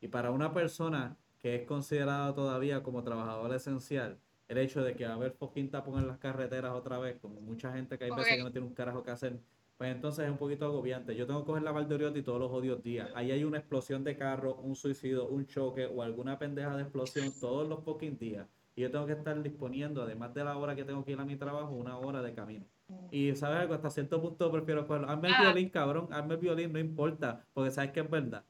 Y 0.00 0.06
para 0.06 0.30
una 0.30 0.52
persona 0.54 1.16
que 1.40 1.56
es 1.56 1.66
considerada 1.66 2.32
todavía 2.32 2.84
como 2.84 3.02
trabajadora 3.02 3.56
esencial, 3.56 4.20
el 4.46 4.58
hecho 4.58 4.84
de 4.84 4.94
que 4.94 5.04
va 5.04 5.14
a 5.14 5.16
haber 5.16 5.32
fucking 5.32 5.68
tapón 5.68 5.98
en 5.98 6.06
las 6.06 6.18
carreteras 6.18 6.74
otra 6.74 7.00
vez, 7.00 7.18
como 7.20 7.40
mucha 7.40 7.72
gente 7.72 7.98
que 7.98 8.04
hay 8.04 8.10
veces 8.12 8.36
que 8.36 8.42
no 8.44 8.52
tiene 8.52 8.68
un 8.68 8.74
carajo 8.74 9.02
que 9.02 9.10
hacer, 9.10 9.40
pues 9.80 9.92
entonces 9.92 10.26
es 10.26 10.30
un 10.30 10.36
poquito 10.36 10.66
agobiante. 10.66 11.16
Yo 11.16 11.26
tengo 11.26 11.40
que 11.40 11.46
coger 11.46 11.62
la 11.62 11.72
Valdoriotti 11.72 12.20
todos 12.20 12.38
los 12.38 12.52
odios 12.52 12.82
días. 12.82 13.08
Ahí 13.14 13.30
hay 13.30 13.44
una 13.44 13.56
explosión 13.56 14.04
de 14.04 14.14
carro, 14.14 14.56
un 14.56 14.76
suicidio, 14.76 15.26
un 15.26 15.46
choque 15.46 15.86
o 15.86 16.02
alguna 16.02 16.38
pendeja 16.38 16.76
de 16.76 16.82
explosión 16.82 17.32
todos 17.40 17.66
los 17.66 17.82
fucking 17.82 18.18
días. 18.18 18.46
Y 18.76 18.82
yo 18.82 18.90
tengo 18.90 19.06
que 19.06 19.14
estar 19.14 19.42
disponiendo, 19.42 20.02
además 20.02 20.34
de 20.34 20.44
la 20.44 20.58
hora 20.58 20.76
que 20.76 20.84
tengo 20.84 21.02
que 21.02 21.12
ir 21.12 21.18
a 21.18 21.24
mi 21.24 21.36
trabajo, 21.36 21.70
una 21.70 21.96
hora 21.96 22.20
de 22.20 22.34
camino. 22.34 22.66
Y 23.10 23.34
sabes 23.36 23.60
algo, 23.60 23.72
hasta 23.72 23.88
cierto 23.88 24.20
punto 24.20 24.52
prefiero 24.52 24.86
cogerlo. 24.86 25.08
Hazme 25.08 25.28
el 25.28 25.34
ah. 25.34 25.42
violín, 25.44 25.70
cabrón, 25.70 26.08
hazme 26.12 26.34
el 26.34 26.40
violín, 26.40 26.74
no 26.74 26.78
importa, 26.78 27.46
porque 27.54 27.70
sabes 27.70 27.92
que 27.92 28.00
es 28.00 28.10
verdad. 28.10 28.44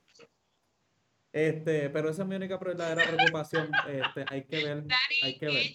Este, 1.33 1.91
pero 1.91 2.11
esa 2.11 2.23
es 2.23 2.29
mi 2.29 2.35
única 2.35 2.57
verdadera 2.57 3.05
preocupación. 3.07 3.71
Este, 3.89 4.25
hay 4.27 4.43
que 4.47 4.65
ver, 4.65 4.85
hay 5.23 5.39
que 5.39 5.47
ver. 5.47 5.67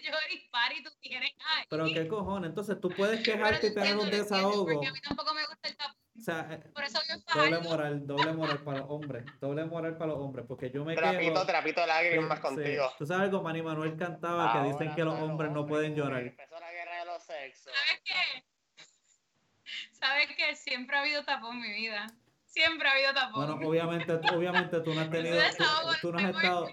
tú 0.84 0.90
tienes 1.00 1.30
Pero 1.68 1.84
qué 1.86 2.08
cojones, 2.08 2.48
entonces 2.50 2.80
tú 2.80 2.88
puedes 2.90 3.22
quejarte 3.22 3.68
y 3.68 3.74
tener 3.74 3.96
un 3.96 4.10
desahogo. 4.10 4.66
Porque 4.66 4.86
a 4.88 4.92
mí 4.92 5.00
tampoco 5.00 5.34
me 5.34 5.46
gusta 5.46 5.68
el 5.68 5.76
tapón. 5.76 5.96
sea, 6.20 6.48
eh, 6.52 6.70
Por 6.74 6.84
eso 6.84 6.98
doble 7.08 7.22
Fajardo. 7.26 7.62
moral, 7.62 8.06
doble 8.06 8.32
moral 8.32 8.58
para 8.64 8.78
los 8.78 8.86
hombres, 8.90 9.24
doble 9.40 9.64
moral 9.64 9.96
para 9.96 10.12
los 10.12 10.20
hombres, 10.20 10.44
porque 10.48 10.70
yo 10.70 10.84
me 10.84 10.94
Trapito, 10.94 11.32
quejo. 11.32 11.46
trapito 11.46 11.80
de 11.80 11.86
lágrimas 11.86 12.38
Sí, 12.38 12.42
contigo. 12.42 12.92
Tú 12.98 13.06
sabes 13.06 13.24
algo, 13.24 13.42
Manny 13.42 13.62
Manuel 13.62 13.96
cantaba 13.96 14.52
que 14.52 14.68
dicen 14.68 14.88
Ahora 14.88 14.96
que 14.96 15.04
los 15.04 15.14
hombres 15.20 15.50
no 15.52 15.66
pueden 15.66 15.94
llorar. 15.94 16.22
Empezó 16.22 16.58
la 16.58 16.72
guerra 16.72 16.98
de 17.00 17.04
los 17.06 17.22
sexos. 17.22 17.72
¿Sabes 17.72 18.02
qué? 18.04 18.44
¿Sabes 19.92 20.28
qué? 20.36 20.56
Siempre 20.56 20.96
ha 20.96 21.00
habido 21.00 21.24
tapón 21.24 21.56
en 21.56 21.62
mi 21.62 21.72
vida. 21.72 22.06
Siempre 22.46 22.88
ha 22.88 22.92
habido 22.92 23.14
tapón. 23.14 23.46
Bueno, 23.46 23.68
obviamente, 23.68 24.12
obviamente 24.34 24.80
tú 24.80 24.92
no 24.92 25.00
has 25.02 25.10
tenido, 25.10 25.36
tú, 26.00 26.10
no 26.10 26.18
has 26.18 26.24
me 26.24 26.32
voy 26.32 26.42
estado, 26.42 26.66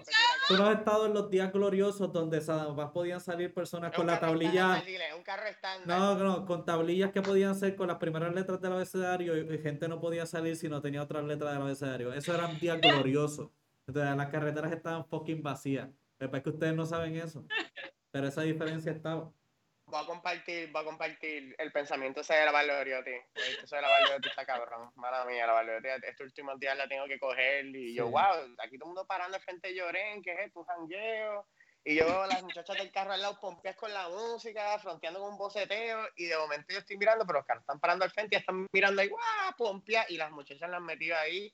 tú 0.48 0.56
no 0.56 0.66
has 0.66 0.78
estado 0.78 1.06
en 1.06 1.14
los 1.14 1.30
días 1.30 1.52
gloriosos 1.52 2.12
donde 2.12 2.40
más 2.74 2.90
podían 2.90 3.20
salir 3.20 3.52
personas 3.52 3.92
con 3.94 4.06
la 4.06 4.18
tablilla, 4.18 4.78
estándar, 4.78 4.84
dile, 4.86 5.08
es 5.08 5.14
un 5.14 5.22
carro 5.22 5.46
estándar. 5.46 5.98
no, 5.98 6.14
no, 6.16 6.46
con 6.46 6.64
tablillas 6.64 7.12
que 7.12 7.22
podían 7.22 7.54
ser 7.54 7.76
con 7.76 7.88
las 7.88 7.98
primeras 7.98 8.34
letras 8.34 8.60
del 8.60 8.72
abecedario 8.72 9.36
y 9.36 9.58
gente 9.58 9.88
no 9.88 10.00
podía 10.00 10.26
salir 10.26 10.56
si 10.56 10.68
no 10.68 10.80
tenía 10.80 11.02
otras 11.02 11.24
letras 11.24 11.52
del 11.52 11.62
abecedario. 11.62 12.12
Eso 12.12 12.34
eran 12.34 12.58
días 12.58 12.80
gloriosos. 12.80 13.50
Entonces 13.86 14.16
las 14.16 14.28
carreteras 14.28 14.72
estaban 14.72 15.06
fucking 15.06 15.42
vacías. 15.42 15.88
Es 16.18 16.42
que 16.42 16.50
ustedes 16.50 16.74
no 16.74 16.84
saben 16.84 17.16
eso. 17.16 17.44
Pero 18.10 18.26
esa 18.26 18.42
diferencia 18.42 18.92
estaba. 18.92 19.32
Voy 19.90 20.02
a 20.02 20.06
compartir, 20.06 20.70
voy 20.70 20.82
a 20.82 20.84
compartir 20.84 21.54
el 21.58 21.72
pensamiento 21.72 22.20
ese 22.20 22.34
de 22.34 22.44
la 22.44 22.52
Valoriotti. 22.52 23.14
Eso 23.62 23.76
de 23.76 23.82
la 23.82 23.88
Valoriotti 23.88 24.28
está 24.28 24.44
cabrón. 24.44 24.90
Mala 24.96 25.24
mía, 25.24 25.46
la 25.46 25.54
Valoriotti. 25.54 26.06
Estos 26.06 26.26
últimos 26.26 26.60
días 26.60 26.76
la 26.76 26.86
tengo 26.86 27.06
que 27.06 27.18
coger 27.18 27.64
y 27.66 27.94
yo, 27.94 28.04
Sí. 28.04 28.10
wow, 28.10 28.54
aquí 28.58 28.78
todo 28.78 28.84
el 28.84 28.94
mundo 28.94 29.06
parando 29.06 29.36
al 29.36 29.42
frente 29.42 29.68
de 29.68 29.74
Lloren, 29.76 30.22
¿qué 30.22 30.32
es 30.32 30.38
esto? 30.46 30.62
Jangueo. 30.64 31.46
Y 31.84 31.94
yo 31.94 32.04
veo 32.04 32.22
a 32.22 32.26
las 32.26 32.42
muchachas 32.42 32.76
del 32.76 32.92
carro 32.92 33.12
al 33.12 33.22
lado 33.22 33.40
pompeas 33.40 33.76
con 33.76 33.92
la 33.94 34.08
música, 34.10 34.78
fronteando 34.78 35.20
con 35.20 35.32
un 35.32 35.38
boceteo, 35.38 36.06
y 36.16 36.26
de 36.26 36.36
momento 36.36 36.66
yo 36.70 36.80
estoy 36.80 36.98
mirando, 36.98 37.24
pero 37.24 37.38
los 37.38 37.46
carros 37.46 37.62
están 37.62 37.80
parando 37.80 38.04
al 38.04 38.10
frente 38.10 38.36
y 38.36 38.38
están 38.40 38.66
mirando 38.72 39.00
ahí, 39.00 39.08
¡guau! 39.08 39.54
Pompeas, 39.56 40.10
y 40.10 40.18
las 40.18 40.30
muchachas 40.30 40.68
las 40.68 40.78
han 40.78 40.84
metido 40.84 41.16
ahí 41.16 41.50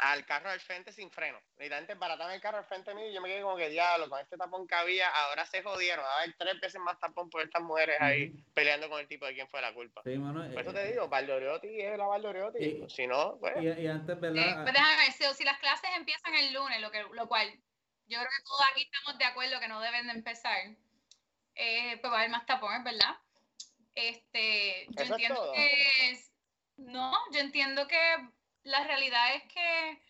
al 0.00 0.24
carro 0.24 0.48
al 0.50 0.60
frente 0.60 0.92
sin 0.92 1.10
freno. 1.10 1.38
Literalmente 1.58 1.94
barataban 1.94 2.32
el 2.32 2.40
carro 2.40 2.58
al 2.58 2.64
frente 2.64 2.94
mío 2.94 3.06
y 3.08 3.12
yo 3.12 3.20
me 3.20 3.28
quedé 3.28 3.42
como 3.42 3.56
que 3.56 3.68
diablo, 3.68 4.08
con 4.08 4.18
este 4.18 4.36
tapón 4.38 4.66
que 4.66 4.74
había, 4.74 5.08
ahora 5.08 5.44
se 5.44 5.62
jodieron, 5.62 6.04
va 6.04 6.10
a 6.14 6.16
haber 6.22 6.34
tres 6.38 6.58
veces 6.60 6.80
más 6.80 6.98
tapón 6.98 7.28
por 7.28 7.42
estas 7.42 7.62
mujeres 7.62 8.00
ahí 8.00 8.30
peleando 8.54 8.88
con 8.88 8.98
el 9.00 9.06
tipo 9.06 9.26
de 9.26 9.34
quién 9.34 9.48
fue 9.48 9.60
la 9.60 9.74
culpa. 9.74 10.00
Sí, 10.04 10.16
mano, 10.16 10.40
Por 10.52 10.62
eso 10.62 10.70
eh, 10.70 10.74
te 10.74 10.86
digo, 10.92 11.08
Valdoriotti 11.08 11.80
es 11.82 11.98
la 11.98 12.06
Valdoriotti. 12.06 12.64
Y- 12.64 12.88
si 12.90 13.06
no, 13.06 13.38
pues. 13.38 13.54
y, 13.62 13.66
y 13.68 13.86
antes, 13.86 14.16
Eh, 14.16 14.20
¿verdad? 14.20 14.62
pues 14.62 14.74
déjame 14.74 14.96
ver, 14.96 15.34
si, 15.34 15.44
las 15.44 15.58
clases 15.58 15.90
empiezan 15.96 16.34
el 16.34 16.52
lunes, 16.54 16.80
lo, 16.80 16.90
que, 16.90 17.02
lo 17.02 17.28
cual 17.28 17.50
yo 18.06 18.18
creo 18.18 18.30
que 18.30 18.44
todos 18.44 18.62
aquí 18.72 18.82
estamos 18.90 19.18
de 19.18 19.24
acuerdo 19.26 19.60
que 19.60 19.68
no 19.68 19.80
deben 19.80 20.06
de 20.06 20.12
empezar, 20.14 20.56
eh, 21.56 21.98
pues 22.00 22.10
va 22.10 22.16
a 22.16 22.18
haber 22.20 22.30
más 22.30 22.46
tapones, 22.46 22.82
¿verdad? 22.84 23.16
Este, 23.94 24.86
yo 24.88 25.02
¿Eso 25.02 25.02
es 25.02 25.10
entiendo 25.10 25.40
todo? 25.42 25.52
que 25.52 26.10
es- 26.10 26.32
no, 26.78 27.12
yo 27.32 27.40
entiendo 27.40 27.86
que 27.86 28.16
la 28.64 28.84
realidad 28.84 29.34
es 29.34 29.42
que 29.44 30.02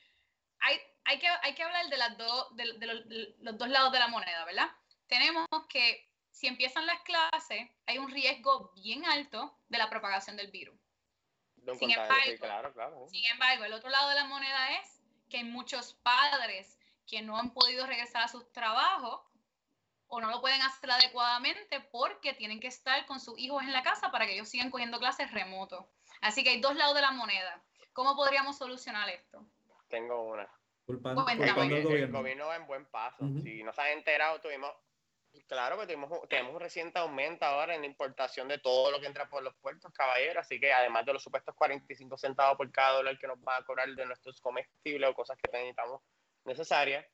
hay, 0.60 0.80
hay 1.04 1.18
que 1.18 1.28
hay 1.28 1.54
que 1.54 1.62
hablar 1.62 1.88
de 1.88 1.96
las 1.96 2.18
dos 2.18 2.56
de, 2.56 2.72
de 2.78 2.86
los, 2.86 3.08
de 3.08 3.34
los 3.40 3.58
dos 3.58 3.68
lados 3.68 3.92
de 3.92 3.98
la 3.98 4.08
moneda, 4.08 4.44
¿verdad? 4.44 4.70
Tenemos 5.06 5.46
que 5.68 6.10
si 6.30 6.46
empiezan 6.46 6.86
las 6.86 7.00
clases, 7.02 7.68
hay 7.86 7.98
un 7.98 8.10
riesgo 8.10 8.72
bien 8.74 9.04
alto 9.04 9.58
de 9.68 9.78
la 9.78 9.90
propagación 9.90 10.36
del 10.36 10.50
virus. 10.50 10.78
sin 11.78 11.90
sí, 11.90 11.92
embargo, 11.92 12.14
claro, 12.38 12.72
claro. 12.72 13.06
sí. 13.10 13.18
Sin 13.18 13.30
embargo, 13.30 13.64
el 13.64 13.72
otro 13.72 13.90
lado 13.90 14.08
de 14.08 14.14
la 14.14 14.24
moneda 14.24 14.78
es 14.78 15.02
que 15.28 15.38
hay 15.38 15.44
muchos 15.44 15.94
padres 16.02 16.78
que 17.06 17.22
no 17.22 17.36
han 17.36 17.52
podido 17.52 17.86
regresar 17.86 18.22
a 18.22 18.28
sus 18.28 18.50
trabajos 18.52 19.20
o 20.08 20.20
no 20.20 20.30
lo 20.30 20.40
pueden 20.40 20.62
hacer 20.62 20.90
adecuadamente 20.90 21.80
porque 21.80 22.32
tienen 22.32 22.58
que 22.58 22.66
estar 22.68 23.06
con 23.06 23.20
sus 23.20 23.38
hijos 23.38 23.62
en 23.62 23.72
la 23.72 23.82
casa 23.82 24.10
para 24.10 24.26
que 24.26 24.34
ellos 24.34 24.48
sigan 24.48 24.70
cogiendo 24.70 24.98
clases 24.98 25.30
remoto. 25.30 25.88
Así 26.20 26.42
que 26.42 26.50
hay 26.50 26.60
dos 26.60 26.74
lados 26.74 26.94
de 26.94 27.02
la 27.02 27.12
moneda. 27.12 27.62
¿Cómo 27.92 28.14
podríamos 28.16 28.56
solucionar 28.56 29.08
esto? 29.08 29.44
Tengo 29.88 30.22
una. 30.22 30.48
Culpando. 30.86 31.20
El, 31.28 31.36
culpando 31.38 31.62
al 31.62 31.68
gobi- 31.70 31.76
el 31.76 31.82
gobierno. 31.84 32.18
gobierno 32.18 32.46
va 32.46 32.56
en 32.56 32.66
buen 32.66 32.86
paso. 32.86 33.24
Si 33.42 33.62
no 33.62 33.72
se 33.72 33.80
han 33.82 33.88
enterado, 33.98 34.40
tuvimos. 34.40 34.72
Claro 35.46 35.78
que 35.78 35.86
tuvimos, 35.86 36.10
un- 36.10 36.28
tenemos 36.28 36.52
un 36.54 36.60
reciente 36.60 36.98
aumento 36.98 37.44
ahora 37.44 37.74
en 37.74 37.82
la 37.82 37.86
importación 37.86 38.48
de 38.48 38.58
todo 38.58 38.90
lo 38.90 39.00
que 39.00 39.06
entra 39.06 39.28
por 39.28 39.42
los 39.42 39.54
puertos, 39.56 39.92
caballero. 39.92 40.40
Así 40.40 40.58
que 40.58 40.72
además 40.72 41.04
de 41.06 41.12
los 41.12 41.22
supuestos 41.22 41.54
45 41.54 42.16
centavos 42.18 42.56
por 42.56 42.70
cada 42.72 42.94
dólar 42.96 43.18
que 43.18 43.28
nos 43.28 43.40
van 43.40 43.62
a 43.62 43.64
cobrar 43.64 43.88
de 43.88 44.06
nuestros 44.06 44.40
comestibles 44.40 45.08
o 45.10 45.14
cosas 45.14 45.36
que 45.38 45.50
necesitamos 45.52 46.02
necesarias, 46.44 47.06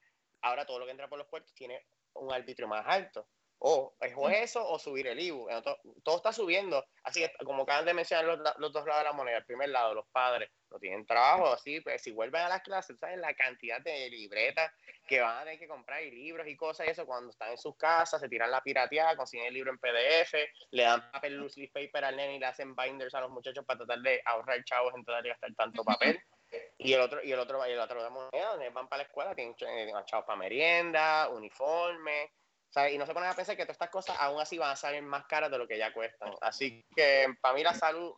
ahora 0.43 0.65
todo 0.65 0.79
lo 0.79 0.85
que 0.87 0.93
entra 0.93 1.09
por 1.09 1.19
los 1.19 1.29
puertos 1.29 1.53
tiene 1.55 1.87
un 2.15 2.33
arbitrio 2.33 2.69
más 2.69 2.85
alto. 2.87 3.29
O 3.59 3.95
es 4.01 4.13
o 4.15 4.29
eso 4.29 4.69
o 4.69 4.79
subir 4.79 5.07
el 5.07 5.19
IBU. 5.19 5.49
To- 5.63 5.79
Todo 6.05 6.17
está 6.17 6.33
subiendo. 6.33 6.85
Así 7.03 7.21
que, 7.21 7.33
como 7.45 7.63
acaban 7.63 7.87
de 7.87 7.95
mencionar 7.95 8.25
los, 8.27 8.39
los 8.59 8.73
dos 8.73 8.85
lados 8.85 9.01
de 9.01 9.05
la 9.05 9.13
moneda, 9.13 9.39
el 9.39 9.47
primer 9.47 9.71
lado, 9.71 9.95
los 9.95 10.07
padres 10.13 10.51
no 10.71 10.79
tienen 10.79 11.07
trabajo, 11.07 11.47
así, 11.49 11.81
pues 11.81 12.03
si 12.03 12.11
vuelven 12.11 12.43
a 12.43 12.49
las 12.49 12.61
clases, 12.63 12.99
¿saben? 12.99 13.21
La 13.21 13.33
cantidad 13.35 13.81
de 13.81 14.11
libretas 14.11 14.73
que 15.09 15.21
van 15.21 15.39
a 15.39 15.45
tener 15.45 15.59
que 15.59 15.69
comprar 15.69 16.03
y 16.03 16.11
libros 16.11 16.47
y 16.49 16.57
cosas 16.57 16.87
y 16.87 16.91
eso 16.91 17.07
cuando 17.07 17.31
están 17.31 17.51
en 17.53 17.59
sus 17.59 17.77
casas, 17.77 18.21
se 18.21 18.29
tiran 18.29 18.51
la 18.51 18.61
pirateada, 18.61 19.17
consiguen 19.17 19.47
el 19.47 19.55
libro 19.55 19.71
en 19.71 19.79
PDF, 19.79 20.35
le 20.73 20.83
dan 20.83 21.11
papel 21.13 21.37
loose 21.37 21.61
leaf 21.61 21.73
paper 21.73 22.05
al 22.05 22.17
nene 22.17 22.35
y 22.37 22.39
le 22.41 22.47
hacen 22.47 22.75
binders 22.75 23.15
a 23.15 23.21
los 23.21 23.31
muchachos 23.31 23.65
para 23.65 23.79
tratar 23.79 24.01
de 24.01 24.21
ahorrar 24.25 24.63
chavos 24.65 24.93
en 24.95 25.05
tratar 25.05 25.23
de 25.23 25.29
gastar 25.31 25.55
tanto 25.57 25.83
papel. 25.85 26.21
Y 26.79 26.93
el 26.93 27.01
otro, 27.01 27.21
y 27.25 27.33
el 27.33 27.39
otro, 27.41 27.67
y 27.67 27.73
el 27.73 27.79
otro 27.81 28.05
de 28.05 28.09
moneda, 28.09 28.51
donde 28.51 28.71
van 28.71 28.87
para 28.89 29.03
la 29.03 29.09
escuela, 29.09 29.35
tienen 29.35 29.57
eh, 29.67 29.91
chavos 30.05 30.25
para 30.27 30.39
merienda, 30.39 31.29
uniforme, 31.31 32.31
¿sabes? 32.71 32.95
Y 32.95 32.99
no 32.99 33.07
se 33.07 33.15
ponen 33.15 33.31
a 33.31 33.35
pensar 33.35 33.57
que 33.57 33.65
todas 33.65 33.77
estas 33.77 33.91
cosas 33.91 34.17
aún 34.19 34.41
así 34.41 34.59
van 34.59 34.71
a 34.71 34.77
salir 34.77 35.03
más 35.03 35.27
caras 35.27 35.51
de 35.51 35.59
lo 35.59 35.67
que 35.67 35.79
ya 35.79 35.93
cuestan. 35.93 36.33
Así 36.41 36.85
que 36.95 37.27
para 37.41 37.55
mí 37.55 37.63
la 37.63 37.75
salud 37.75 38.15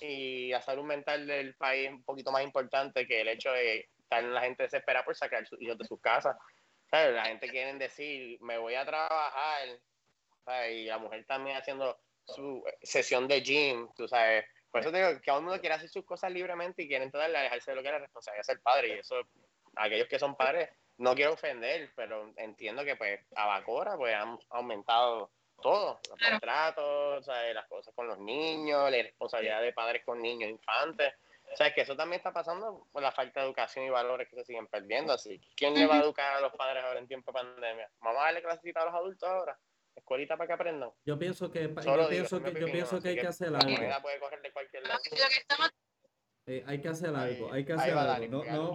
y 0.00 0.50
la 0.50 0.62
salud 0.62 0.84
mental 0.84 1.26
del 1.26 1.54
país 1.54 1.88
es 1.88 1.92
un 1.92 2.04
poquito 2.04 2.32
más 2.32 2.42
importante 2.42 3.06
que 3.06 3.20
el 3.20 3.28
hecho 3.28 3.52
de 3.52 3.88
estar 3.98 4.22
la 4.22 4.40
gente 4.40 4.64
desesperada 4.64 5.04
por 5.04 5.16
sacar 5.16 5.46
sus 5.46 5.60
hijos 5.60 5.78
de 5.78 5.84
sus 5.84 6.00
casas. 6.00 6.36
¿Sabes? 6.90 7.14
La 7.14 7.24
gente 7.24 7.48
quiere 7.48 7.72
decir, 7.74 8.38
me 8.42 8.58
voy 8.58 8.74
a 8.74 8.84
trabajar, 8.84 9.80
¿sabes? 10.44 10.72
y 10.72 10.84
la 10.84 10.98
mujer 10.98 11.24
también 11.26 11.56
haciendo 11.56 11.98
su 12.26 12.62
sesión 12.82 13.26
de 13.28 13.40
gym, 13.40 13.88
tú 13.94 14.06
sabes. 14.06 14.44
Por 14.70 14.80
eso 14.80 14.90
te 14.90 14.98
digo 14.98 15.20
que 15.20 15.30
el 15.30 15.42
mundo 15.42 15.60
quiere 15.60 15.74
hacer 15.74 15.88
sus 15.88 16.04
cosas 16.04 16.32
libremente 16.32 16.82
y 16.82 16.88
quieren 16.88 17.10
tratar 17.10 17.30
de 17.30 17.36
alejarse 17.36 17.70
de 17.70 17.76
lo 17.76 17.82
que 17.82 17.88
es 17.88 17.92
la 17.92 17.98
responsabilidad 17.98 18.40
de 18.40 18.52
ser 18.52 18.60
padre. 18.62 18.88
Y 18.88 18.98
eso, 18.98 19.20
aquellos 19.76 20.08
que 20.08 20.18
son 20.18 20.34
padres, 20.34 20.70
no 21.02 21.14
quiero 21.16 21.32
ofender, 21.32 21.90
pero 21.96 22.32
entiendo 22.36 22.84
que 22.84 22.94
pues 22.96 23.20
a 23.34 23.46
Bacora 23.46 23.96
pues 23.96 24.14
han 24.14 24.38
aumentado 24.50 25.30
todo, 25.60 26.00
los 26.08 26.18
Claro. 26.18 26.34
contratos, 26.34 27.24
¿sabes? 27.26 27.54
las 27.54 27.66
cosas 27.66 27.92
con 27.94 28.06
los 28.06 28.18
niños, 28.18 28.90
la 28.90 29.02
responsabilidad 29.02 29.60
de 29.62 29.72
padres 29.72 30.04
con 30.04 30.20
niños, 30.20 30.48
infantes. 30.50 31.12
O 31.52 31.56
sea, 31.56 31.74
que 31.74 31.82
eso 31.82 31.94
también 31.96 32.18
está 32.18 32.32
pasando 32.32 32.86
por 32.92 33.02
la 33.02 33.12
falta 33.12 33.40
de 33.40 33.46
educación 33.46 33.84
y 33.84 33.90
valores 33.90 34.28
que 34.28 34.36
se 34.36 34.44
siguen 34.44 34.66
perdiendo. 34.68 35.12
Así, 35.12 35.40
¿quién 35.56 35.74
le 35.74 35.86
va 35.86 35.96
a 35.96 36.00
educar 36.02 36.34
a 36.36 36.40
los 36.40 36.52
padres 36.54 36.82
ahora 36.82 36.98
en 37.00 37.06
tiempo 37.08 37.30
de 37.30 37.34
pandemia? 37.42 37.90
¿Vamos 38.00 38.20
a 38.22 38.24
darle 38.24 38.42
clasecita 38.42 38.80
a 38.82 38.84
los 38.86 38.94
adultos 38.94 39.28
ahora? 39.28 39.58
¿Escuelita 39.94 40.36
para 40.36 40.46
que 40.46 40.52
aprendan? 40.54 40.90
Yo 41.04 41.18
pienso 41.18 41.50
que, 41.50 41.68
yo 41.68 41.82
Solo 41.82 42.08
digo, 42.08 42.08
pienso 42.08 42.36
es 42.36 42.42
que, 42.42 42.48
yo 42.48 42.52
opinión, 42.52 42.72
pienso 42.72 43.02
que 43.02 43.08
hay 43.10 43.16
que 43.18 43.26
hacer 43.26 43.50
La 43.50 43.58
algo. 43.58 43.70
moneda 43.70 44.00
puede 44.00 44.18
coger 44.20 44.40
de 44.40 44.52
cualquier 44.52 44.86
lado. 44.86 44.98
Lo 45.10 45.10
que 45.28 45.36
estamos 45.36 45.70
Eh, 46.46 46.64
hay 46.66 46.80
que 46.80 46.88
hacer 46.88 47.14
Ahí- 47.14 47.36
algo, 47.36 47.52
hay 47.52 47.64
que 47.64 47.72
hacer 47.72 47.96
algo. 47.96 48.12
Dani, 48.12 48.28
No, 48.28 48.38
no, 48.38 48.72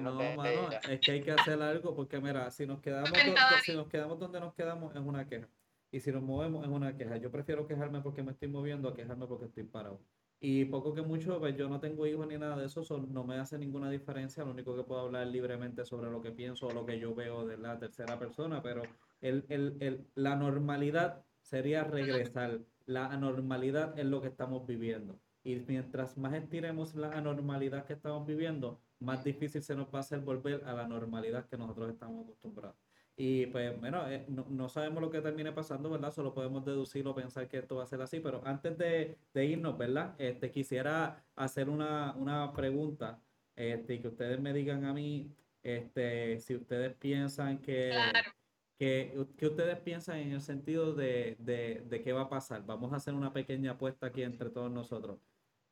no, 0.00 0.10
no, 0.12 0.36
mano, 0.36 0.50
es 0.90 1.00
que 1.00 1.12
hay 1.12 1.20
que 1.22 1.32
hacer 1.32 1.62
algo 1.62 1.94
porque 1.94 2.20
mira, 2.20 2.50
si 2.50 2.66
nos 2.66 2.80
quedamos, 2.80 3.10
do- 3.10 3.34
si 3.64 3.72
nos 3.74 3.88
quedamos 3.88 4.18
donde 4.18 4.38
nos 4.40 4.52
quedamos 4.54 4.94
es 4.94 5.00
una 5.00 5.26
queja. 5.26 5.48
Y 5.90 6.00
si 6.00 6.12
nos 6.12 6.22
movemos 6.22 6.62
es 6.64 6.70
una 6.70 6.94
queja. 6.94 7.16
Yo 7.16 7.30
prefiero 7.30 7.66
quejarme 7.66 8.02
porque 8.02 8.22
me 8.22 8.32
estoy 8.32 8.48
moviendo 8.48 8.88
a 8.90 8.94
quejarme 8.94 9.26
porque 9.26 9.46
estoy 9.46 9.64
parado. 9.64 9.98
Y 10.40 10.66
poco 10.66 10.94
que 10.94 11.00
mucho, 11.02 11.38
pues 11.40 11.56
yo 11.56 11.68
no 11.68 11.80
tengo 11.80 12.06
hijos 12.06 12.26
ni 12.28 12.36
nada 12.36 12.56
de 12.56 12.66
eso, 12.66 12.84
so, 12.84 12.98
no 12.98 13.24
me 13.24 13.36
hace 13.38 13.58
ninguna 13.58 13.90
diferencia. 13.90 14.44
Lo 14.44 14.50
único 14.50 14.76
que 14.76 14.84
puedo 14.84 15.00
hablar 15.00 15.26
libremente 15.26 15.84
sobre 15.86 16.10
lo 16.10 16.20
que 16.20 16.30
pienso 16.30 16.66
o 16.66 16.72
lo 16.72 16.84
que 16.84 16.98
yo 17.00 17.14
veo 17.14 17.46
de 17.46 17.56
la 17.56 17.78
tercera 17.78 18.18
persona, 18.18 18.62
pero 18.62 18.82
el, 19.22 19.46
el, 19.48 19.76
el, 19.80 20.06
la 20.14 20.36
normalidad 20.36 21.24
sería 21.40 21.82
regresar. 21.84 22.60
La 22.84 23.06
anormalidad 23.06 23.98
es 23.98 24.04
lo 24.04 24.20
que 24.20 24.28
estamos 24.28 24.66
viviendo. 24.66 25.18
Y 25.44 25.56
mientras 25.66 26.16
más 26.18 26.34
estiremos 26.34 26.94
la 26.94 27.12
anormalidad 27.12 27.84
que 27.86 27.94
estamos 27.94 28.26
viviendo, 28.26 28.80
más 29.00 29.24
difícil 29.24 29.62
se 29.62 29.74
nos 29.76 29.86
va 29.86 29.98
a 29.98 30.00
hacer 30.00 30.20
volver 30.20 30.64
a 30.64 30.72
la 30.74 30.86
normalidad 30.86 31.46
que 31.46 31.56
nosotros 31.56 31.90
estamos 31.90 32.24
acostumbrados. 32.24 32.76
Y 33.16 33.46
pues, 33.46 33.78
bueno, 33.80 34.08
eh, 34.08 34.24
no, 34.28 34.46
no 34.48 34.68
sabemos 34.68 35.02
lo 35.02 35.10
que 35.10 35.20
termine 35.20 35.50
pasando, 35.52 35.90
¿verdad? 35.90 36.12
Solo 36.12 36.32
podemos 36.32 36.64
deducir 36.64 37.06
o 37.08 37.14
pensar 37.14 37.48
que 37.48 37.58
esto 37.58 37.76
va 37.76 37.82
a 37.82 37.86
ser 37.86 38.00
así. 38.00 38.20
Pero 38.20 38.42
antes 38.44 38.78
de, 38.78 39.18
de 39.34 39.44
irnos, 39.44 39.76
¿verdad? 39.76 40.14
Este, 40.18 40.50
quisiera 40.52 41.24
hacer 41.34 41.68
una, 41.68 42.14
una 42.16 42.52
pregunta 42.52 43.20
este, 43.56 43.94
y 43.94 44.00
que 44.00 44.08
ustedes 44.08 44.38
me 44.40 44.52
digan 44.52 44.84
a 44.84 44.92
mí 44.94 45.34
este, 45.64 46.38
si 46.38 46.54
ustedes 46.54 46.94
piensan 46.94 47.58
que, 47.58 47.90
Claro. 47.90 48.30
Que, 48.78 49.26
que 49.36 49.46
ustedes 49.46 49.78
piensan 49.80 50.18
en 50.18 50.32
el 50.32 50.40
sentido 50.40 50.94
de, 50.94 51.36
de, 51.40 51.82
de 51.84 52.02
qué 52.02 52.12
va 52.12 52.22
a 52.22 52.28
pasar. 52.28 52.64
Vamos 52.64 52.92
a 52.92 52.96
hacer 52.96 53.12
una 53.14 53.32
pequeña 53.32 53.72
apuesta 53.72 54.06
aquí 54.06 54.22
entre 54.22 54.50
todos 54.50 54.70
nosotros. 54.70 55.18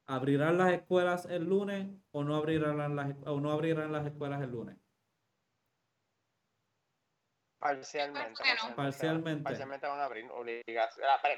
¿Abrirán 0.06 0.58
las 0.58 0.72
escuelas 0.72 1.26
el 1.26 1.44
lunes 1.44 1.88
o 2.10 2.24
no 2.24 2.36
abrirán 2.36 2.96
las, 2.96 3.14
o 3.26 3.40
no 3.40 3.52
abrirán 3.52 3.92
las 3.92 4.06
escuelas 4.06 4.42
el 4.42 4.50
lunes? 4.50 4.76
Parcialmente. 7.58 8.42
Parcialmente. 8.76 9.42
Parcialmente 9.42 9.86
van 9.86 9.98
a 9.98 10.04
abrir. 10.04 10.26
La, 10.26 10.88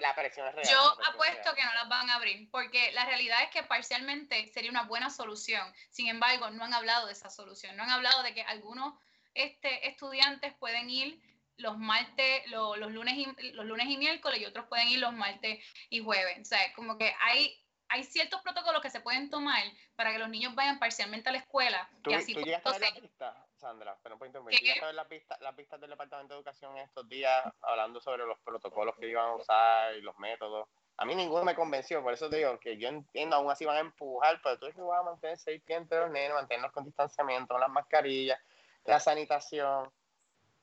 la 0.01 0.15
presión 0.15 0.49
es 0.49 0.55
real. 0.55 0.69
Yo 0.69 0.81
apuesto 1.09 1.55
que 1.55 1.65
no 1.65 1.73
las 1.75 1.89
van 1.89 2.11
a 2.11 2.17
abrir, 2.17 2.51
porque 2.51 2.93
la 2.93 3.07
realidad 3.07 3.39
es 3.45 3.51
que 3.51 3.63
parcialmente 3.63 4.47
sería 4.49 4.71
una 4.71 4.85
buena 4.85 5.11
solución. 5.11 5.63
Sin 5.91 6.09
embargo, 6.09 6.51
no 6.51 6.65
han 6.65 6.75
hablado 6.75 7.07
de 7.07 7.13
esa 7.13 7.31
solución. 7.31 7.77
No 7.77 7.85
han 7.85 7.91
hablado 7.91 8.23
de 8.23 8.35
que 8.35 8.43
algunos 8.43 8.95
este, 9.33 9.89
estudiantes 9.89 10.55
pueden 10.59 10.91
ir 10.91 11.23
los 11.59 11.77
martes, 11.77 12.47
los, 12.51 12.79
lunes 12.93 13.15
y, 13.17 13.53
los 13.53 13.67
lunes 13.67 13.87
y 13.89 13.97
miércoles 13.97 14.41
y 14.41 14.47
otros 14.47 14.67
pueden 14.67 14.89
ir 14.89 15.01
los 15.01 15.13
martes 15.13 15.65
y 15.91 16.03
jueves. 16.03 16.39
O 16.41 16.45
sea, 16.45 16.59
como 16.75 16.97
que 16.97 17.13
hay, 17.21 17.61
hay 17.89 18.05
ciertos 18.05 18.41
protocolos 18.43 18.81
que 18.81 18.91
se 18.91 19.01
pueden 19.01 19.29
tomar 19.29 19.63
para 19.97 20.13
que 20.13 20.19
los 20.19 20.29
niños 20.29 20.55
vayan 20.55 20.79
parcialmente 20.79 21.29
a 21.29 21.33
la 21.33 21.39
escuela. 21.39 21.89
¿Tú, 22.03 22.11
y 22.11 22.15
así 22.15 22.35
¿tú 22.35 22.41
llegaste 22.41 22.69
a 22.69 22.73
ver 22.73 22.81
las 22.81 23.01
pistas, 23.01 23.37
Sandra? 23.57 23.99
Pero 24.03 24.15
no 24.15 24.19
puedo 24.19 24.29
interrumpir. 24.29 24.59
¿Tú 24.59 24.65
llegaste 24.65 24.85
a 24.85 24.87
ver 24.87 24.95
las 24.95 25.07
pistas, 25.09 25.41
las 25.41 25.55
pistas 25.55 25.81
del 25.81 25.91
Departamento 25.91 26.35
de 26.35 26.39
Educación 26.39 26.77
en 26.77 26.85
estos 26.85 27.09
días 27.09 27.43
hablando 27.63 28.01
sobre 28.01 28.25
los 28.25 28.39
protocolos 28.39 28.97
que 28.97 29.09
iban 29.09 29.27
a 29.27 29.35
usar 29.35 29.97
y 29.97 30.01
los 30.01 30.17
métodos? 30.19 30.69
A 30.97 31.05
mí 31.05 31.15
ninguno 31.15 31.45
me 31.45 31.55
convenció, 31.55 32.03
por 32.03 32.13
eso 32.13 32.29
te 32.29 32.39
digo 32.39 32.59
que 32.59 32.77
yo 32.77 32.89
entiendo, 32.89 33.37
aún 33.37 33.51
así 33.51 33.65
van 33.65 33.77
a 33.77 33.81
empujar, 33.81 34.41
pero 34.43 34.59
tú 34.59 34.67
dices 34.67 34.81
que 34.81 34.83
van 34.83 35.01
a 35.01 35.11
mantener 35.11 35.39
seis 35.39 35.63
pies 35.63 35.79
entre 35.79 36.01
los 36.01 36.11
nenes, 36.11 36.35
mantenerlos 36.35 36.73
con 36.73 36.85
distanciamiento, 36.85 37.55
con 37.55 37.61
las 37.61 37.71
mascarillas, 37.71 38.41
la 38.85 38.99
sanitación 38.99 39.93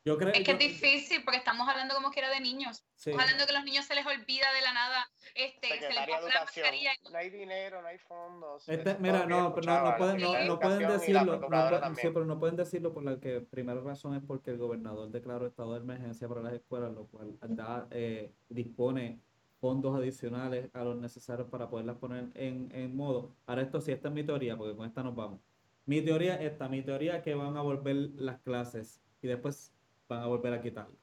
es 0.06 0.44
que 0.44 0.52
es 0.52 0.60
difícil 0.60 1.24
porque 1.24 1.40
estamos 1.40 1.68
hablando 1.68 1.96
como 1.96 2.12
que 2.12 2.20
era 2.20 2.30
de 2.30 2.40
niños. 2.40 2.86
Estamos 2.96 3.24
hablando 3.24 3.46
que 3.46 3.52
a 3.52 3.56
los 3.56 3.66
niños 3.66 3.86
se 3.86 3.96
les 3.96 4.06
olvida 4.06 4.54
de 4.54 4.62
la 4.62 4.74
nada. 4.74 5.10
Este, 5.34 5.68
se 5.68 5.90
les 5.90 5.96
la 5.96 6.42
mascarilla. 6.42 6.92
No 7.12 7.18
hay 7.18 7.30
dinero, 7.32 7.82
no 7.82 7.88
hay 7.88 7.98
fondos. 7.98 8.70
Este, 8.70 8.98
mira, 9.00 9.26
no, 9.26 9.50
no, 9.50 9.56
no, 9.56 9.98
pueden, 9.98 10.48
no, 10.48 10.60
pueden 10.60 10.88
decirlo. 10.88 11.50
No, 11.50 11.96
sí, 11.96 12.10
pero 12.14 12.26
no 12.26 12.40
pueden 12.40 12.56
decirlo 12.56 12.94
por 12.94 13.04
la 13.04 13.20
que 13.20 13.42
primera 13.42 13.82
razón 13.82 14.16
es 14.16 14.22
porque 14.22 14.52
el 14.52 14.58
gobernador 14.58 15.10
declaró 15.10 15.48
estado 15.48 15.74
de 15.74 15.80
emergencia 15.80 16.28
para 16.28 16.42
las 16.42 16.54
escuelas, 16.54 16.94
lo 16.94 17.08
cual 17.08 17.38
da, 17.42 17.88
eh, 17.90 18.32
dispone 18.50 19.20
fondos 19.60 19.98
adicionales 19.98 20.70
a 20.74 20.84
los 20.84 20.98
necesarios 20.98 21.50
para 21.50 21.68
poderlas 21.68 21.98
poner 21.98 22.30
en, 22.36 22.70
en 22.76 22.96
modo. 22.96 23.36
Ahora 23.48 23.64
esto 23.64 23.82
sí, 23.82 23.92
esta 23.92 24.10
es 24.10 24.14
mi 24.14 24.24
teoría, 24.24 24.56
porque 24.56 24.76
con 24.76 24.86
esta 24.86 25.02
nos 25.02 25.16
vamos. 25.16 25.42
Mi 25.88 26.02
teoría 26.02 26.36
es 26.36 26.52
esta, 26.52 26.70
mi 26.70 26.84
teoría 26.84 27.18
es 27.18 27.24
que 27.24 27.34
van 27.34 27.58
a 27.58 27.62
volver 27.62 27.96
las 28.16 28.40
clases 28.42 29.02
y 29.22 29.28
después 29.28 29.75
van 30.08 30.22
a 30.22 30.28
volver 30.28 30.54
a 30.54 30.62
quitarlo. 30.62 30.96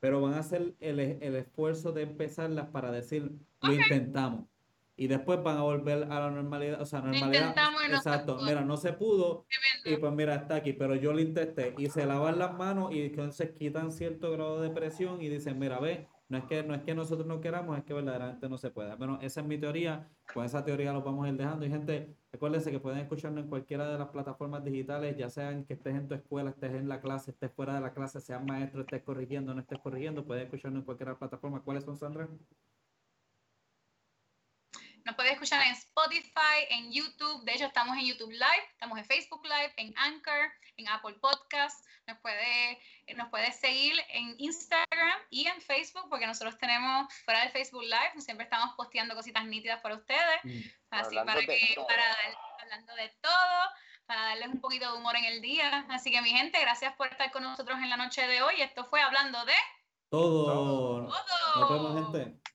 Pero 0.00 0.20
van 0.20 0.34
a 0.34 0.40
hacer 0.40 0.74
el, 0.80 1.00
el 1.00 1.36
esfuerzo 1.36 1.92
de 1.92 2.02
empezarlas 2.02 2.68
para 2.68 2.90
decir, 2.90 3.32
lo 3.62 3.72
intentamos. 3.72 4.46
Y 4.96 5.08
después 5.08 5.42
van 5.42 5.56
a 5.56 5.62
volver 5.62 6.04
a 6.04 6.20
la 6.20 6.30
normalidad, 6.30 6.80
o 6.80 6.86
sea, 6.86 7.00
normalidad. 7.00 7.54
exacto, 7.88 8.38
mira, 8.44 8.60
no 8.60 8.76
se 8.76 8.92
pudo. 8.92 9.44
Y 9.84 9.96
pues 9.96 10.12
mira, 10.12 10.36
está 10.36 10.56
aquí, 10.56 10.72
pero 10.72 10.94
yo 10.94 11.12
lo 11.12 11.20
intenté. 11.20 11.74
Y 11.78 11.88
se 11.88 12.06
lavan 12.06 12.38
las 12.38 12.54
manos 12.54 12.92
y 12.92 13.02
entonces 13.02 13.50
quitan 13.58 13.90
cierto 13.90 14.30
grado 14.30 14.60
de 14.60 14.70
presión 14.70 15.20
y 15.20 15.28
dicen, 15.28 15.58
mira, 15.58 15.80
ve, 15.80 16.06
no 16.28 16.38
es 16.38 16.44
que, 16.44 16.62
no 16.62 16.74
es 16.74 16.82
que 16.82 16.94
nosotros 16.94 17.26
no 17.26 17.40
queramos, 17.40 17.76
es 17.78 17.84
que 17.84 17.92
verdaderamente 17.94 18.48
no 18.48 18.58
se 18.58 18.70
puede. 18.70 18.94
Bueno, 18.96 19.18
esa 19.22 19.40
es 19.40 19.46
mi 19.46 19.58
teoría. 19.58 20.10
Con 20.32 20.44
esa 20.44 20.64
teoría 20.64 20.92
lo 20.92 21.02
vamos 21.02 21.26
a 21.26 21.28
ir 21.28 21.36
dejando. 21.36 21.66
Y 21.66 21.70
gente, 21.70 22.16
recuérdense 22.32 22.70
que 22.70 22.80
pueden 22.80 22.98
escucharnos 23.00 23.44
en 23.44 23.50
cualquiera 23.50 23.88
de 23.90 23.98
las 23.98 24.08
plataformas 24.08 24.64
digitales, 24.64 25.16
ya 25.16 25.28
sean 25.28 25.64
que 25.64 25.74
estés 25.74 25.94
en 25.94 26.08
tu 26.08 26.14
escuela, 26.14 26.50
estés 26.50 26.72
en 26.72 26.88
la 26.88 27.00
clase, 27.00 27.30
estés 27.32 27.52
fuera 27.52 27.74
de 27.74 27.80
la 27.80 27.92
clase, 27.92 28.20
seas 28.20 28.42
maestro, 28.44 28.82
estés 28.82 29.02
corrigiendo, 29.02 29.54
no 29.54 29.60
estés 29.60 29.78
corrigiendo, 29.80 30.24
pueden 30.26 30.44
escucharnos 30.44 30.80
en 30.80 30.84
cualquiera 30.86 31.18
plataforma. 31.18 31.62
¿Cuáles 31.62 31.84
son, 31.84 31.96
Sandra? 31.96 32.28
Nos 35.04 35.16
puede 35.16 35.32
escuchar 35.32 35.60
en 35.66 35.72
Spotify, 35.72 36.64
en 36.70 36.90
YouTube. 36.90 37.44
De 37.44 37.52
hecho, 37.52 37.66
estamos 37.66 37.94
en 37.98 38.06
YouTube 38.06 38.30
Live, 38.30 38.68
estamos 38.70 38.98
en 38.98 39.04
Facebook 39.04 39.44
Live, 39.44 39.74
en 39.76 39.92
Anchor, 39.98 40.50
en 40.78 40.88
Apple 40.88 41.14
Podcast. 41.20 41.84
Nos 42.06 42.18
puede, 42.20 42.80
nos 43.14 43.28
puede 43.28 43.52
seguir 43.52 43.94
en 44.08 44.34
Instagram 44.38 45.18
y 45.28 45.46
en 45.46 45.60
Facebook, 45.60 46.08
porque 46.08 46.26
nosotros 46.26 46.56
tenemos 46.56 47.12
fuera 47.26 47.42
de 47.42 47.50
Facebook 47.50 47.82
Live, 47.82 48.18
siempre 48.20 48.44
estamos 48.44 48.74
posteando 48.76 49.14
cositas 49.14 49.44
nítidas 49.44 49.82
para 49.82 49.96
ustedes. 49.96 50.40
Mm. 50.42 50.60
Así 50.88 51.16
para 51.16 51.40
que, 51.40 51.76
para 51.86 52.16
hablando 52.62 52.94
de 52.94 53.08
todo, 53.20 53.70
para 54.06 54.22
darles 54.22 54.48
un 54.48 54.60
poquito 54.62 54.90
de 54.90 54.96
humor 54.96 55.16
en 55.16 55.26
el 55.26 55.42
día. 55.42 55.84
Así 55.90 56.10
que, 56.12 56.22
mi 56.22 56.30
gente, 56.30 56.58
gracias 56.60 56.94
por 56.96 57.08
estar 57.08 57.30
con 57.30 57.42
nosotros 57.42 57.76
en 57.78 57.90
la 57.90 57.98
noche 57.98 58.26
de 58.26 58.40
hoy. 58.40 58.62
Esto 58.62 58.86
fue 58.86 59.02
hablando 59.02 59.44
de 59.44 59.52
todo. 60.08 60.46
todo. 60.46 61.08
Nos 61.56 61.70
vemos, 61.70 62.12
gente. 62.12 62.53